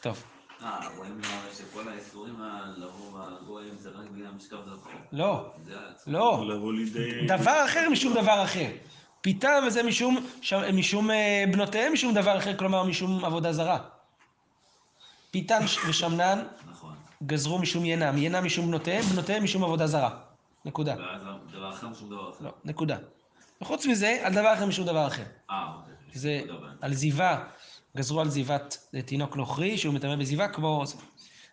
טוב, 0.00 0.24
אה, 0.62 0.88
רואים 0.96 1.20
שכל 1.52 1.88
האיסורים 1.88 2.34
לבוא 2.76 3.18
מהגויים 3.18 3.74
זה 3.76 3.90
רק 3.90 4.06
בגלל 4.14 4.30
משכב 4.36 4.56
זכור. 4.76 4.92
לא. 5.12 5.52
לא. 6.06 6.44
דבר 7.28 7.64
אחר 7.64 7.88
משום 7.90 8.14
דבר 8.14 8.44
אחר. 8.44 8.70
פיתם 9.20 9.62
וזה 9.66 9.82
משום, 9.82 10.26
ש- 10.42 10.52
משום 10.52 11.10
אה, 11.10 11.44
בנותיהם 11.52 11.92
משום 11.92 12.14
דבר 12.14 12.38
אחר, 12.38 12.56
כלומר 12.56 12.82
משום 12.82 13.24
עבודה 13.24 13.52
זרה. 13.52 13.78
פיתן 15.30 15.60
ושמנן 15.88 16.44
נכון. 16.70 16.94
גזרו 17.26 17.58
משום 17.58 17.84
ינם, 17.84 18.18
ינם 18.18 18.44
משום 18.44 18.66
בנותיהם, 18.66 19.02
בנותיהם 19.02 19.44
משום 19.44 19.64
עבודה 19.64 19.86
זרה. 19.86 20.10
נקודה. 20.64 20.94
ואז 20.98 21.22
דבר 21.52 21.70
אחר 21.70 21.88
משום 21.88 22.10
דבר 22.10 22.30
אחר. 22.30 22.44
לא, 22.44 22.50
נקודה. 22.64 22.96
וחוץ 23.62 23.86
מזה, 23.86 24.18
על 24.22 24.32
דבר 24.32 24.54
אחר 24.54 24.66
משום 24.66 24.86
דבר 24.86 25.06
אחר. 25.06 25.22
אה, 25.50 25.66
אוקיי. 25.74 25.94
זה. 26.12 26.40
על 26.80 26.94
זיווה, 26.94 27.44
גזרו 27.96 28.20
על 28.20 28.30
זיוות 28.30 28.78
אה, 28.94 29.02
תינוק 29.02 29.36
נוכרי, 29.36 29.78
שהוא 29.78 29.94
מטמא 29.94 30.16
בזיווה, 30.16 30.48
כמו... 30.48 30.84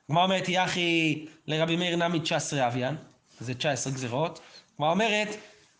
הגמרא 0.09 0.23
אומרת, 0.23 0.49
יחי 0.49 1.25
לרבי 1.47 1.75
מאיר 1.75 1.95
נמי 1.95 2.19
19 2.19 2.67
אביאן, 2.67 2.95
זה 3.39 3.53
19 3.53 3.93
גזרות. 3.93 4.39
הגמרא 4.75 4.91
אומרת, 4.91 5.27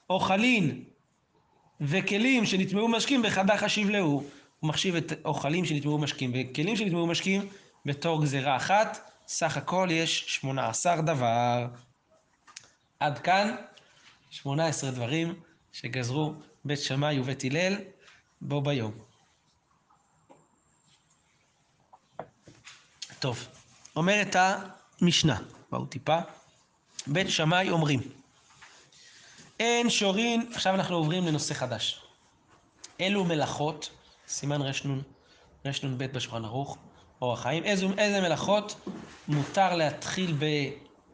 אוכלין 0.10 0.84
וכלים 1.82 2.46
שנטמעו 2.46 2.88
משקים 2.88 3.22
בחדה 3.22 3.58
חשיב 3.58 3.90
להו. 3.90 4.24
הוא 4.60 4.70
מחשיב 4.70 4.96
את 4.96 5.14
אוכלים 5.26 5.66
שנטמעו 5.66 5.98
משקים 5.98 6.32
וכלים 6.34 6.76
שנטמעו 6.76 7.08
משקים 7.08 7.50
בתור 7.86 8.22
גזרה 8.22 8.56
אחת. 8.56 9.12
סך 9.28 9.58
הכל 9.58 9.88
יש 9.92 10.26
18 10.28 11.02
דבר. 11.02 11.68
עד 13.00 13.20
כאן 13.20 13.56
18 14.30 14.92
דברים 14.92 15.34
שגזרו 15.72 16.34
בית 16.66 16.80
שמאי 16.80 17.20
ובית 17.20 17.44
הלל 17.44 17.76
בו 18.42 18.62
ביום. 18.62 18.92
טוב, 23.26 23.48
אומרת 23.96 24.36
המשנה, 25.02 25.38
בואו 25.72 25.86
טיפה. 25.86 26.18
בית 27.08 27.30
שמאי 27.30 27.70
אומרים, 27.70 28.00
אין 29.60 29.90
שורין, 29.90 30.50
עכשיו 30.54 30.76
אנחנו 30.76 30.96
עוברים 30.96 31.26
לנושא 31.28 31.54
חדש. 31.54 32.02
אלו 33.02 33.24
מלאכות, 33.24 33.90
סימן 34.28 34.62
רנ, 34.62 35.02
רנ"ב 35.66 36.04
בשולחן 36.04 36.46
ערוך, 36.46 36.78
אורח 37.22 37.42
חיים, 37.42 37.64
איזו, 37.64 37.90
איזה 37.98 38.22
מלאכות 38.22 38.76
מותר 39.28 39.76
להתחיל 39.76 40.38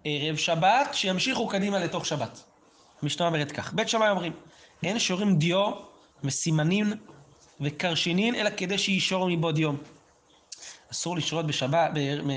בערב 0.05 0.35
שבת, 0.35 0.89
שימשיכו 0.93 1.47
קדימה 1.47 1.79
לתוך 1.79 2.05
שבת. 2.05 2.43
המשנה 3.01 3.27
אומרת 3.27 3.51
כך, 3.51 3.73
בית 3.73 3.89
שמאי 3.89 4.09
אומרים, 4.09 4.33
אין 4.83 4.99
שורים 4.99 5.35
דיו 5.35 5.71
וסימנין 6.23 6.93
וקרשינין, 7.61 8.35
אלא 8.35 8.49
כדי 8.57 8.77
שישור 8.77 9.29
מבעוד 9.29 9.57
יום. 9.57 9.77
אסור 10.91 11.17
לשרות 11.17 11.47
בשבת, 11.47 11.91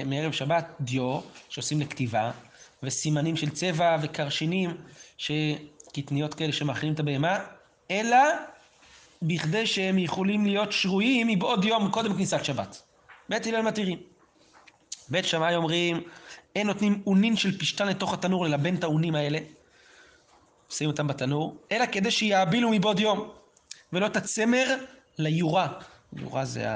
מערב 0.07 0.33
שבת 0.33 0.67
דיו, 0.81 1.21
שעושים 1.49 1.81
לכתיבה, 1.81 2.31
וסימנים 2.83 3.37
של 3.37 3.51
צבע 3.51 3.97
וקרשינים, 4.03 4.77
קטניות 5.93 6.35
כאלה 6.35 6.53
שמאכילים 6.53 6.95
את 6.95 7.01
הבהמה, 7.01 7.39
אלא 7.91 8.19
בכדי 9.23 9.67
שהם 9.67 9.99
יכולים 9.99 10.47
להיות 10.47 10.73
שרויים 10.73 11.27
מבעוד 11.27 11.65
יום 11.65 11.91
קודם 11.91 12.15
כניסת 12.15 12.45
שבת. 12.45 12.83
בית 13.29 13.47
הלל 13.47 13.63
מתירים. 13.63 13.99
בית 15.09 15.25
שמאי 15.25 15.57
אומרים, 15.57 16.03
אין 16.57 16.67
נותנים 16.67 17.03
אונין 17.07 17.37
של 17.37 17.59
פשתן 17.59 17.87
לתוך 17.89 18.15
התנור 18.15 18.45
ללבן 18.45 18.75
את 18.75 18.85
האונים 18.85 19.15
האלה, 19.15 19.39
שמים 20.69 20.91
אותם 20.91 21.07
בתנור, 21.07 21.57
אלא 21.73 21.85
כדי 21.93 22.11
שיעבילו 22.11 22.71
מבעוד 22.71 23.01
יום, 23.01 23.31
ולא 23.93 24.07
את 24.07 24.17
הצמר 24.17 24.77
ליורה. 25.19 25.69
יורה 26.17 26.45
זה 26.45 26.67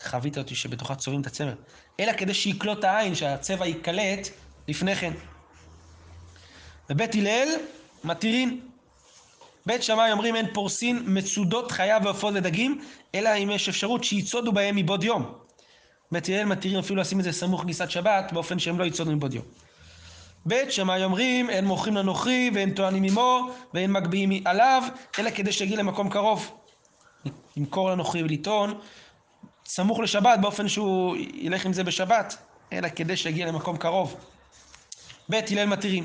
החבית 0.00 0.36
הזאת 0.36 0.56
שבתוכה 0.56 0.94
צובעים 0.94 1.20
את 1.20 1.26
הצמר. 1.26 1.54
אלא 2.00 2.12
כדי 2.12 2.34
שיקלוט 2.34 2.84
העין, 2.84 3.14
שהצבע 3.14 3.66
ייקלט 3.66 4.28
לפני 4.68 4.96
כן. 4.96 5.12
בבית 6.88 7.14
הלל 7.14 7.48
מתירים. 8.04 8.60
בית 9.66 9.82
שמאי 9.82 10.12
אומרים 10.12 10.36
אין 10.36 10.46
פורסין 10.54 11.02
מצודות 11.06 11.72
חיה 11.72 11.98
ועופות 12.04 12.34
ודגים, 12.36 12.80
אלא 13.14 13.30
אם 13.36 13.50
יש 13.50 13.68
אפשרות 13.68 14.04
שיצודו 14.04 14.52
בהם 14.52 14.76
מבעוד 14.76 15.04
יום. 15.04 15.34
בית 16.12 16.28
הלל 16.28 16.44
מתירים 16.44 16.78
אפילו 16.78 17.00
לשים 17.00 17.18
את 17.18 17.24
זה 17.24 17.32
סמוך 17.32 17.62
כניסת 17.62 17.90
שבת, 17.90 18.32
באופן 18.32 18.58
שהם 18.58 18.78
לא 18.78 18.84
יצודו 18.84 19.10
מבעוד 19.10 19.34
יום. 19.34 19.44
בית 20.46 20.72
שמאי 20.72 21.04
אומרים 21.04 21.50
אין 21.50 21.64
מוכרים 21.64 21.96
לנוכרי 21.96 22.50
ואין 22.54 22.74
טוענים 22.74 23.04
עמו 23.04 23.50
ואין 23.74 23.92
מגביהים 23.92 24.42
עליו, 24.44 24.82
אלא 25.18 25.30
כדי 25.30 25.52
שיגיע 25.52 25.76
למקום 25.76 26.10
קרוב. 26.10 26.52
למכור 27.56 27.90
לנוכרי 27.90 28.22
ולטעון 28.22 28.80
סמוך 29.68 30.00
לשבת 30.00 30.38
באופן 30.40 30.68
שהוא 30.68 31.16
ילך 31.34 31.66
עם 31.66 31.72
זה 31.72 31.84
בשבת, 31.84 32.36
אלא 32.72 32.88
כדי 32.96 33.16
שיגיע 33.16 33.46
למקום 33.46 33.76
קרוב. 33.76 34.16
בית 35.28 35.50
הלל 35.50 35.64
מתירים. 35.64 36.04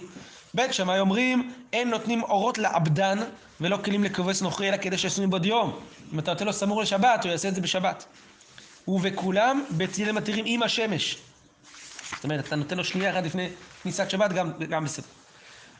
בית 0.54 0.73
שמאי 0.73 0.99
אומרים, 0.99 1.54
אין 1.73 1.89
נותנים 1.89 2.23
אורות 2.23 2.58
לעבדן 2.58 3.19
ולא 3.62 3.78
כלים 3.86 4.04
לכובס 4.04 4.41
נוכרי, 4.41 4.69
אלא 4.69 4.78
כדי 4.78 4.97
שיעשו 4.97 5.28
מבעוד 5.28 5.45
יום. 5.45 5.80
אם 6.13 6.19
אתה 6.19 6.32
נותן 6.32 6.45
לו 6.45 6.54
סמוך 6.54 6.80
לשבת, 6.80 7.23
הוא 7.23 7.32
יעשה 7.32 7.47
את 7.47 7.56
זה 7.56 7.62
בשבת. 7.62 8.06
ובכולם 8.88 9.63
בית 9.69 9.99
הלל 9.99 10.12
מתירים 10.12 10.45
עם 10.47 10.63
השמש. 10.63 11.17
זאת 12.15 12.23
אומרת, 12.23 12.47
אתה 12.47 12.56
נותן 12.56 12.78
לו 12.78 12.84
שנייה 12.84 13.12
אחת 13.12 13.23
לפני 13.23 13.49
כניסת 13.84 14.10
שבת, 14.10 14.34
גם, 14.34 14.52
גם 14.69 14.84
בסדר. 14.86 15.06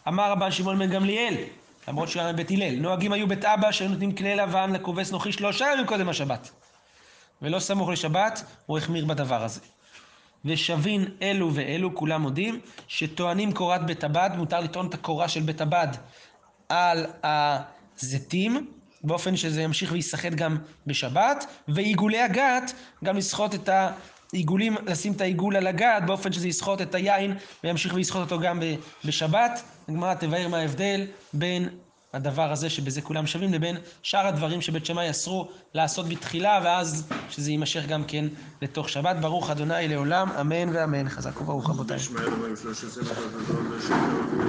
אמר 0.08 0.32
רבן 0.32 0.52
שמעון 0.52 0.80
בן 0.80 0.90
גמליאל, 0.90 1.36
למרות 1.88 2.10
שהוא 2.10 2.22
היה 2.22 2.34
מבית 2.34 2.52
הלל, 2.52 2.76
נוהגים 2.76 3.14
היו 3.14 3.28
בית 3.28 3.46
אבא 3.46 3.72
שהיו 3.72 3.90
נותנים 3.90 4.16
כלי 4.16 4.36
לבן 4.36 4.74
לכובס 4.74 5.12
נוכרי 5.12 5.32
שלושה 5.32 5.66
ימים 5.74 5.86
קודם 5.86 6.10
השבת. 6.10 6.63
ולא 7.42 7.60
סמוך 7.60 7.90
לשבת, 7.90 8.44
הוא 8.66 8.78
החמיר 8.78 9.06
בדבר 9.06 9.44
הזה. 9.44 9.60
ושבין 10.46 11.06
אלו 11.22 11.54
ואלו, 11.54 11.96
כולם 11.96 12.22
מודים, 12.22 12.60
שטוענים 12.88 13.54
קורת 13.54 13.86
בית 13.86 14.04
הבד, 14.04 14.30
מותר 14.36 14.60
לטעון 14.60 14.88
את 14.88 14.94
הקורה 14.94 15.28
של 15.28 15.42
בית 15.42 15.62
הבד 15.62 15.88
על 16.70 17.06
הזיתים, 17.24 18.68
באופן 19.04 19.38
שזה 19.38 19.62
ימשיך 19.62 19.92
וייסחט 19.92 20.32
גם 20.32 20.58
בשבת, 20.88 21.46
ועיגולי 21.68 22.22
הגת, 22.22 22.74
גם 23.04 23.18
לסחוט 23.18 23.56
את 23.56 23.70
העיגולים, 24.34 24.76
לשים 24.86 25.14
את 25.14 25.22
העיגול 25.22 25.56
על 25.56 25.68
הגת, 25.68 26.04
באופן 26.06 26.32
שזה 26.32 26.48
יסחוט 26.48 26.82
את 26.82 26.96
היין, 26.96 27.38
וימשיך 27.64 27.94
ויסחוט 27.94 28.22
אותו 28.22 28.40
גם 28.40 28.60
בשבת. 29.06 29.64
הגמרא 29.90 30.14
תבהר 30.14 30.48
מה 30.48 30.58
ההבדל 30.58 31.06
בין 31.34 31.70
הדבר 32.14 32.52
הזה 32.52 32.70
שבזה 32.70 33.02
כולם 33.02 33.28
שווים, 33.28 33.54
לבין 33.54 33.78
שאר 34.04 34.28
הדברים 34.28 34.62
שבית 34.62 34.86
שמאי 34.86 35.10
אסרו 35.10 35.50
לעשות 35.74 36.08
בתחילה, 36.08 36.60
ואז 36.64 37.08
שזה 37.30 37.52
יימשך 37.52 37.86
גם 37.88 38.04
כן 38.04 38.26
לתוך 38.62 38.90
שבת. 38.90 39.16
ברוך 39.22 39.50
אדוני 39.50 39.88
לעולם, 39.88 40.30
אמן 40.42 40.76
ואמן. 40.76 41.10
חזק 41.10 41.42
וברוך 41.42 41.70
רבותיי. 41.70 41.98